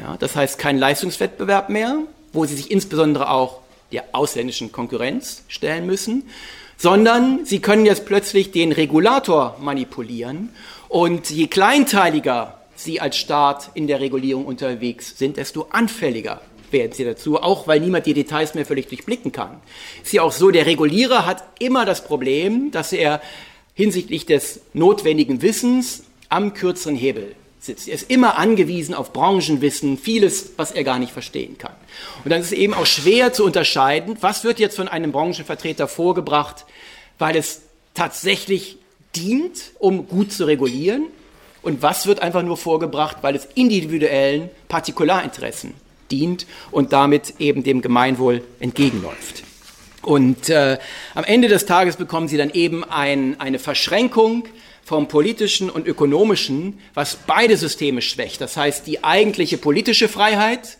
[0.00, 1.98] Ja, das heißt kein Leistungswettbewerb mehr,
[2.32, 3.60] wo sie sich insbesondere auch
[3.92, 6.28] der ausländischen Konkurrenz stellen müssen,
[6.76, 10.50] sondern sie können jetzt plötzlich den Regulator manipulieren
[10.88, 17.04] und je kleinteiliger sie als Staat in der Regulierung unterwegs sind, desto anfälliger werden sie
[17.04, 19.60] dazu, auch weil niemand die Details mehr völlig durchblicken kann.
[20.02, 23.20] Ist ja auch so, der Regulierer hat immer das Problem, dass er
[23.74, 27.88] hinsichtlich des notwendigen Wissens am kürzeren Hebel sitzt.
[27.88, 31.74] Er ist immer angewiesen auf Branchenwissen, vieles, was er gar nicht verstehen kann.
[32.24, 35.88] Und dann ist es eben auch schwer zu unterscheiden, was wird jetzt von einem Branchenvertreter
[35.88, 36.64] vorgebracht,
[37.18, 37.62] weil es
[37.94, 38.78] tatsächlich
[39.16, 41.06] dient, um gut zu regulieren,
[41.62, 45.74] und was wird einfach nur vorgebracht, weil es individuellen Partikularinteressen
[46.12, 49.42] dient und damit eben dem Gemeinwohl entgegenläuft.
[50.02, 50.78] Und äh,
[51.16, 54.44] am Ende des Tages bekommen Sie dann eben ein, eine Verschränkung
[54.84, 58.40] vom politischen und ökonomischen, was beide Systeme schwächt.
[58.40, 60.78] Das heißt, die eigentliche politische Freiheit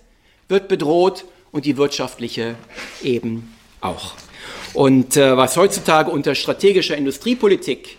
[0.49, 2.55] wird bedroht und die wirtschaftliche
[3.03, 4.15] eben auch.
[4.75, 7.97] Und äh, was heutzutage unter strategischer Industriepolitik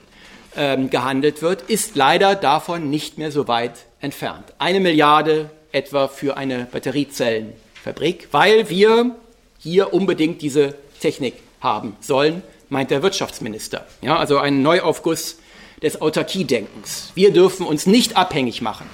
[0.58, 4.54] ähm, gehandelt wird, ist leider davon nicht mehr so weit entfernt.
[4.60, 9.16] Eine Milliarde etwa für eine Batteriezellenfabrik, weil wir
[9.60, 13.86] hier unbedingt diese Technik haben sollen, meint der Wirtschaftsminister.
[14.02, 15.38] Ja, also ein Neuaufguss
[15.82, 17.12] des Autarkiedenkens.
[17.16, 18.90] Wir dürfen uns nicht abhängig machen.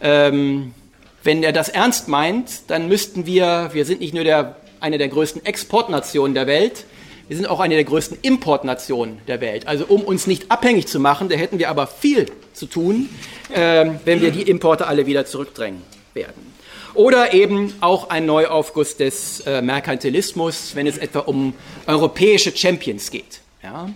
[0.00, 0.74] Ähm,
[1.22, 5.08] wenn er das ernst meint, dann müssten wir, wir sind nicht nur der, eine der
[5.08, 6.84] größten Exportnationen der Welt,
[7.30, 9.68] wir sind auch eine der größten Importnationen der Welt.
[9.68, 13.08] Also um uns nicht abhängig zu machen, da hätten wir aber viel zu tun,
[13.54, 15.80] äh, wenn wir die Importe alle wieder zurückdrängen
[16.12, 16.52] werden.
[16.94, 21.54] Oder eben auch ein Neuaufguss des äh, Merkantilismus, wenn es etwa um
[21.86, 23.42] europäische Champions geht.
[23.62, 23.88] Ja?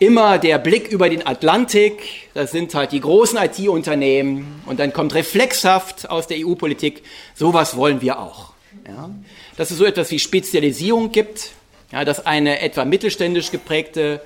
[0.00, 5.14] immer der Blick über den Atlantik, das sind halt die großen IT-Unternehmen und dann kommt
[5.14, 7.04] reflexhaft aus der EU-Politik,
[7.36, 8.52] sowas wollen wir auch.
[8.84, 9.10] Ja?
[9.56, 11.52] Dass es so etwas wie Spezialisierung gibt,
[11.94, 14.20] ja, dass eine etwa mittelständisch geprägte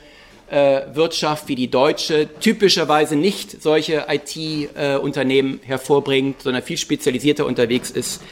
[0.51, 7.91] äh, Wirtschaft wie die deutsche typischerweise nicht solche IT-Unternehmen äh, hervorbringt, sondern viel spezialisierter unterwegs
[7.91, 8.23] ist.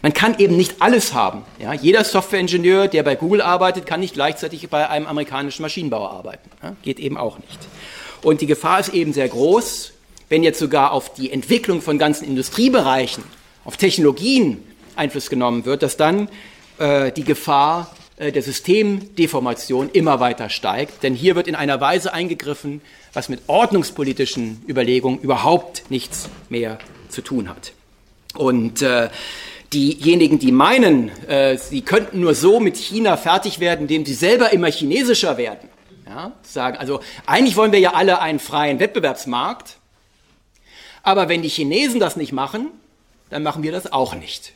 [0.00, 1.44] Man kann eben nicht alles haben.
[1.58, 1.74] Ja?
[1.74, 6.48] Jeder Softwareingenieur, der bei Google arbeitet, kann nicht gleichzeitig bei einem amerikanischen Maschinenbauer arbeiten.
[6.62, 6.74] Ja?
[6.82, 7.58] Geht eben auch nicht.
[8.22, 9.92] Und die Gefahr ist eben sehr groß,
[10.30, 13.24] wenn jetzt sogar auf die Entwicklung von ganzen Industriebereichen,
[13.66, 14.64] auf Technologien
[14.96, 16.30] Einfluss genommen wird, dass dann
[16.78, 21.02] äh, die Gefahr der Systemdeformation immer weiter steigt.
[21.02, 22.80] Denn hier wird in einer Weise eingegriffen,
[23.12, 27.72] was mit ordnungspolitischen Überlegungen überhaupt nichts mehr zu tun hat.
[28.34, 29.10] Und äh,
[29.72, 34.52] diejenigen, die meinen, äh, sie könnten nur so mit China fertig werden, indem sie selber
[34.52, 35.68] immer chinesischer werden,
[36.06, 39.76] ja, sagen, also eigentlich wollen wir ja alle einen freien Wettbewerbsmarkt,
[41.02, 42.68] aber wenn die Chinesen das nicht machen,
[43.30, 44.52] dann machen wir das auch nicht.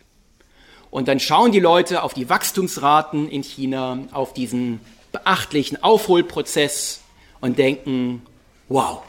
[0.90, 4.80] Und dann schauen die Leute auf die Wachstumsraten in China, auf diesen
[5.12, 7.00] beachtlichen Aufholprozess
[7.40, 8.22] und denken,
[8.68, 9.02] wow,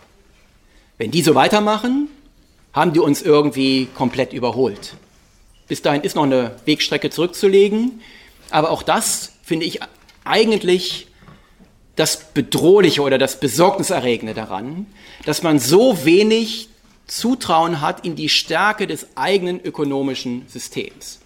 [0.98, 2.10] wenn die so weitermachen,
[2.74, 4.96] haben die uns irgendwie komplett überholt.
[5.68, 8.02] Bis dahin ist noch eine Wegstrecke zurückzulegen.
[8.50, 9.80] Aber auch das finde ich
[10.24, 11.08] eigentlich
[11.96, 14.86] das Bedrohliche oder das Besorgniserregende daran,
[15.26, 16.70] dass man so wenig
[17.08, 21.20] Zutrauen hat in die Stärke des eigenen ökonomischen Systems.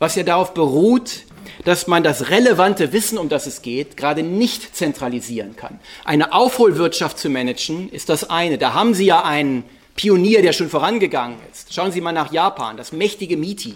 [0.00, 1.24] Was ja darauf beruht,
[1.66, 5.78] dass man das relevante Wissen, um das es geht, gerade nicht zentralisieren kann.
[6.06, 8.56] Eine Aufholwirtschaft zu managen ist das eine.
[8.56, 9.62] Da haben Sie ja einen
[9.96, 11.74] Pionier, der schon vorangegangen ist.
[11.74, 12.78] Schauen Sie mal nach Japan.
[12.78, 13.74] Das mächtige MITI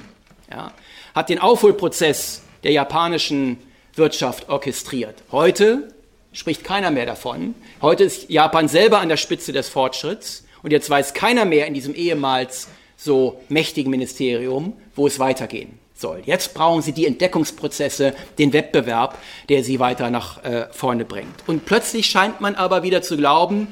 [0.51, 0.73] ja,
[1.15, 3.59] hat den Aufholprozess der japanischen
[3.95, 5.23] Wirtschaft orchestriert.
[5.31, 5.93] Heute
[6.33, 7.55] spricht keiner mehr davon.
[7.83, 11.75] Heute ist Japan selber an der Spitze des Fortschritts und jetzt weiß keiner mehr in
[11.75, 16.23] diesem ehemals so mächtigen Ministerium, wo es weitergehen soll.
[16.27, 19.17] Jetzt brauchen sie die Entdeckungsprozesse, den Wettbewerb,
[19.49, 21.35] der sie weiter nach äh, vorne bringt.
[21.47, 23.69] Und plötzlich scheint man aber wieder zu glauben,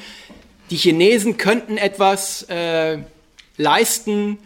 [0.71, 2.97] die Chinesen könnten etwas äh,
[3.59, 4.39] leisten,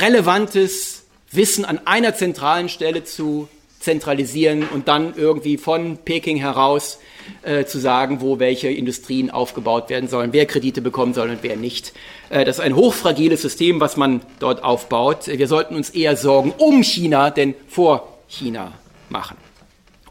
[0.00, 3.48] relevantes Wissen an einer zentralen Stelle zu
[3.80, 6.98] zentralisieren und dann irgendwie von Peking heraus
[7.42, 11.56] äh, zu sagen, wo welche Industrien aufgebaut werden sollen, wer Kredite bekommen soll und wer
[11.56, 11.92] nicht.
[12.30, 15.26] Äh, das ist ein hochfragiles System, was man dort aufbaut.
[15.26, 18.72] Wir sollten uns eher Sorgen um China, denn vor China
[19.08, 19.36] machen.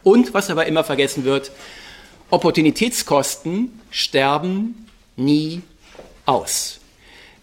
[0.04, 1.52] Und was aber immer vergessen wird,
[2.30, 5.62] Opportunitätskosten sterben nie
[6.26, 6.80] aus.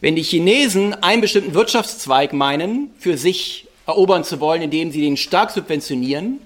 [0.01, 5.17] Wenn die Chinesen einen bestimmten Wirtschaftszweig meinen, für sich erobern zu wollen, indem sie den
[5.17, 6.41] stark subventionieren,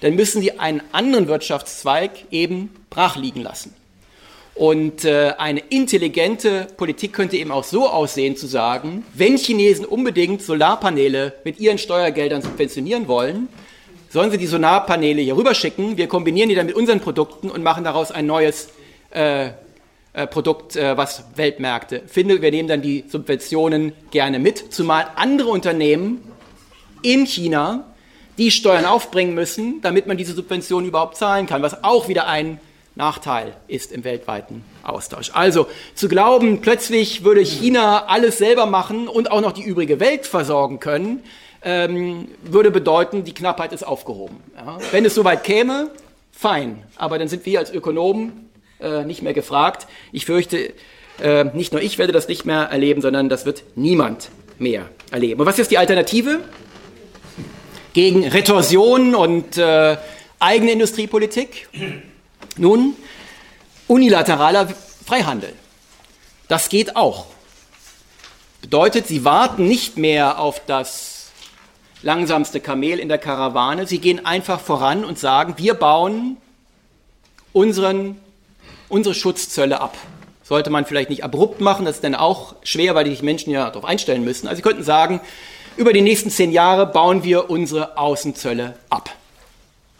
[0.00, 3.74] dann müssen sie einen anderen Wirtschaftszweig eben brach liegen lassen.
[4.54, 10.42] Und äh, eine intelligente Politik könnte eben auch so aussehen, zu sagen, wenn Chinesen unbedingt
[10.42, 13.48] Solarpaneele mit ihren Steuergeldern subventionieren wollen,
[14.10, 17.82] sollen sie die Solarpaneele hier rüberschicken, wir kombinieren die dann mit unseren Produkten und machen
[17.82, 18.68] daraus ein neues
[19.10, 19.50] äh,
[20.12, 22.40] äh, Produkt, äh, was Weltmärkte findet.
[22.40, 26.20] Wir nehmen dann die Subventionen gerne mit, zumal andere Unternehmen
[27.02, 27.92] in China
[28.38, 32.58] die Steuern aufbringen müssen, damit man diese Subventionen überhaupt zahlen kann, was auch wieder ein
[32.96, 35.30] Nachteil ist im weltweiten Austausch.
[35.34, 40.26] Also zu glauben, plötzlich würde China alles selber machen und auch noch die übrige Welt
[40.26, 41.22] versorgen können,
[41.62, 44.36] ähm, würde bedeuten, die Knappheit ist aufgehoben.
[44.56, 44.78] Ja.
[44.92, 45.90] Wenn es soweit käme,
[46.30, 46.82] fein.
[46.96, 49.86] Aber dann sind wir als Ökonomen äh, nicht mehr gefragt.
[50.12, 50.72] Ich fürchte,
[51.22, 55.40] äh, nicht nur ich werde das nicht mehr erleben, sondern das wird niemand mehr erleben.
[55.40, 56.40] Und was ist die Alternative?
[57.94, 59.96] Gegen Retorsion und äh,
[60.40, 61.68] eigene Industriepolitik?
[62.56, 62.94] Nun,
[63.86, 64.68] unilateraler
[65.06, 65.52] Freihandel.
[66.48, 67.26] Das geht auch.
[68.60, 71.30] Bedeutet, sie warten nicht mehr auf das
[72.02, 73.86] langsamste Kamel in der Karawane.
[73.86, 76.36] Sie gehen einfach voran und sagen, wir bauen
[77.52, 78.18] unseren,
[78.88, 79.96] unsere Schutzzölle ab.
[80.42, 83.70] Sollte man vielleicht nicht abrupt machen, das ist dann auch schwer, weil die Menschen ja
[83.70, 84.48] darauf einstellen müssen.
[84.48, 85.20] Also sie könnten sagen,
[85.76, 89.10] über die nächsten zehn Jahre bauen wir unsere Außenzölle ab.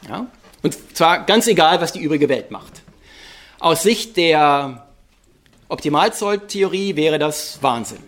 [0.09, 0.27] Ja?
[0.63, 2.83] Und zwar ganz egal, was die übrige Welt macht.
[3.59, 4.87] Aus Sicht der
[5.69, 7.99] Optimalzolltheorie wäre das Wahnsinn.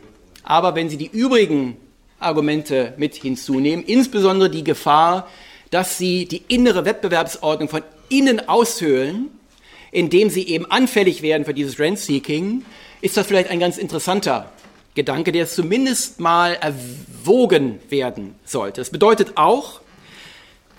[0.42, 1.76] Aber wenn Sie die übrigen
[2.20, 5.28] Argumente mit hinzunehmen, insbesondere die Gefahr,
[5.70, 9.30] dass Sie die innere Wettbewerbsordnung von innen aushöhlen,
[9.90, 12.64] indem Sie eben anfällig werden für dieses Rent-Seeking,
[13.00, 14.50] ist das vielleicht ein ganz interessanter
[14.96, 18.80] Gedanke, der zumindest mal erwogen werden sollte.
[18.80, 19.80] Das bedeutet auch,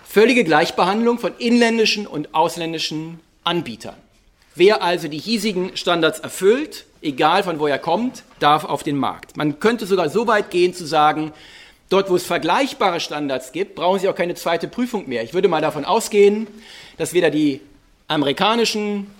[0.09, 3.93] Völlige Gleichbehandlung von inländischen und ausländischen Anbietern.
[4.55, 9.35] Wer also die hiesigen Standards erfüllt, egal von wo er kommt, darf auf den Markt.
[9.37, 11.33] Man könnte sogar so weit gehen zu sagen,
[11.89, 15.23] dort wo es vergleichbare Standards gibt, brauchen Sie auch keine zweite Prüfung mehr.
[15.23, 16.47] Ich würde mal davon ausgehen,
[16.97, 17.61] dass weder die
[18.07, 19.11] amerikanischen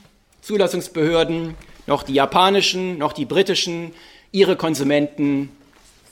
[0.42, 1.54] Zulassungsbehörden
[1.86, 3.94] noch die japanischen noch die britischen
[4.32, 5.50] ihre Konsumenten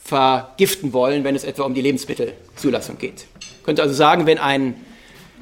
[0.02, 3.26] vergiften wollen, wenn es etwa um die Lebensmittelzulassung geht.
[3.40, 4.74] Ich könnte also sagen, wenn ein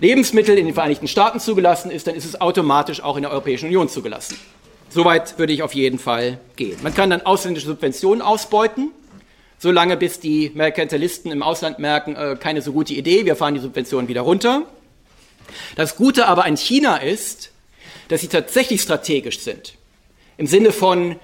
[0.01, 3.67] Lebensmittel in den Vereinigten Staaten zugelassen ist, dann ist es automatisch auch in der Europäischen
[3.67, 4.37] Union zugelassen.
[4.91, 6.79] Soweit würde ich auf jeden Fall gehen.
[6.83, 8.91] Man kann dann ausländische Subventionen ausbeuten,
[9.59, 13.61] solange bis die Merkantilisten im Ausland merken, äh, keine so gute Idee, wir fahren die
[13.61, 14.63] Subventionen wieder runter.
[15.77, 17.51] Das Gute aber an China ist,
[18.09, 19.75] dass sie tatsächlich strategisch sind.
[20.37, 21.17] Im Sinne von,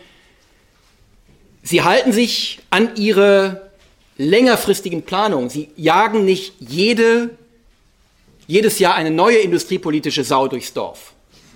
[1.62, 3.70] Sie halten sich an ihre
[4.16, 5.50] längerfristigen Planungen.
[5.50, 7.30] Sie jagen nicht jede,
[8.46, 11.12] jedes Jahr eine neue industriepolitische Sau durchs Dorf,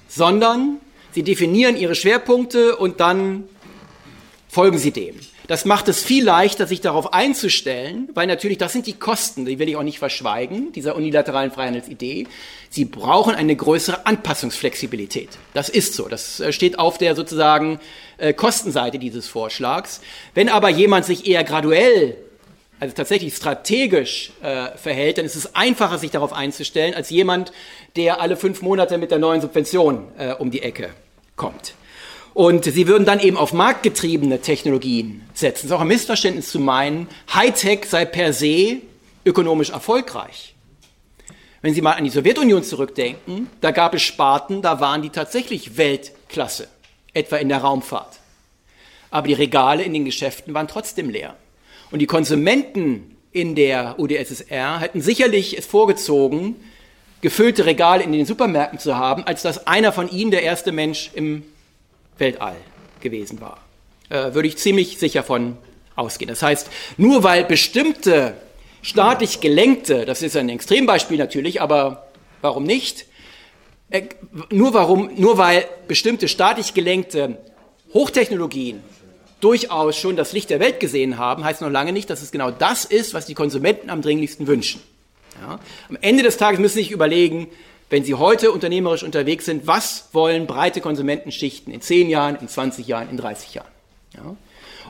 [0.08, 0.78] sondern
[1.12, 3.44] sie definieren ihre Schwerpunkte und dann
[4.48, 5.16] folgen sie dem.
[5.46, 9.58] Das macht es viel leichter, sich darauf einzustellen, weil natürlich das sind die Kosten, die
[9.58, 12.26] will ich auch nicht verschweigen, dieser unilateralen Freihandelsidee.
[12.70, 15.28] Sie brauchen eine größere Anpassungsflexibilität.
[15.52, 16.08] Das ist so.
[16.08, 17.78] Das äh, steht auf der sozusagen
[18.16, 20.00] äh, Kostenseite dieses Vorschlags.
[20.32, 22.16] Wenn aber jemand sich eher graduell
[22.80, 27.52] also tatsächlich strategisch äh, verhält, dann ist es einfacher, sich darauf einzustellen, als jemand,
[27.96, 30.90] der alle fünf Monate mit der neuen Subvention äh, um die Ecke
[31.36, 31.74] kommt.
[32.34, 35.60] Und sie würden dann eben auf marktgetriebene Technologien setzen.
[35.60, 38.78] Es ist auch ein Missverständnis zu meinen, Hightech sei per se
[39.24, 40.54] ökonomisch erfolgreich.
[41.62, 45.78] Wenn Sie mal an die Sowjetunion zurückdenken, da gab es Sparten, da waren die tatsächlich
[45.78, 46.68] Weltklasse,
[47.14, 48.18] etwa in der Raumfahrt.
[49.10, 51.36] Aber die Regale in den Geschäften waren trotzdem leer.
[51.90, 56.56] Und die Konsumenten in der UdSSR hätten sicherlich es vorgezogen,
[57.20, 61.12] gefüllte Regale in den Supermärkten zu haben, als dass einer von ihnen der erste Mensch
[61.14, 61.44] im
[62.18, 62.56] Weltall
[63.00, 63.58] gewesen war.
[64.08, 65.56] Äh, würde ich ziemlich sicher von
[65.96, 66.28] ausgehen.
[66.28, 68.34] Das heißt, nur weil bestimmte
[68.82, 72.08] staatlich gelenkte, das ist ein Extrembeispiel natürlich, aber
[72.42, 73.06] warum nicht?
[73.90, 74.02] Äh,
[74.50, 77.38] nur, warum, nur weil bestimmte staatlich gelenkte
[77.92, 78.82] Hochtechnologien
[79.40, 82.50] durchaus schon das Licht der Welt gesehen haben, heißt noch lange nicht, dass es genau
[82.50, 84.80] das ist, was die Konsumenten am dringlichsten wünschen.
[85.40, 85.60] Ja?
[85.88, 87.48] Am Ende des Tages müssen Sie sich überlegen,
[87.90, 92.86] wenn Sie heute unternehmerisch unterwegs sind, was wollen breite Konsumentenschichten in 10 Jahren, in 20
[92.86, 93.70] Jahren, in 30 Jahren?
[94.14, 94.36] Ja?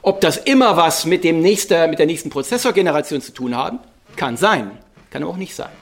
[0.03, 3.79] Ob das immer was mit, dem nächster, mit der nächsten Prozessorgeneration zu tun haben,
[4.17, 4.71] kann sein,
[5.11, 5.73] kann aber auch nicht sein.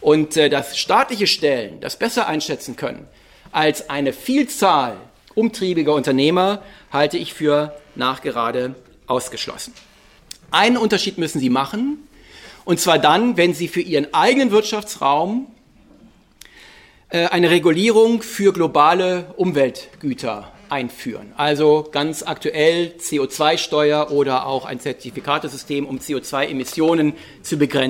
[0.00, 3.08] Und äh, dass staatliche Stellen das besser einschätzen können
[3.52, 4.96] als eine Vielzahl
[5.34, 6.62] umtriebiger Unternehmer,
[6.92, 8.74] halte ich für nachgerade
[9.06, 9.74] ausgeschlossen.
[10.50, 12.06] Einen Unterschied müssen Sie machen,
[12.64, 15.46] und zwar dann, wenn Sie für Ihren eigenen Wirtschaftsraum
[17.10, 21.32] eine Regulierung für globale Umweltgüter einführen.
[21.36, 27.80] Also ganz aktuell CO2-Steuer oder auch ein Zertifikatesystem, um CO2-Emissionen zu begrenzen.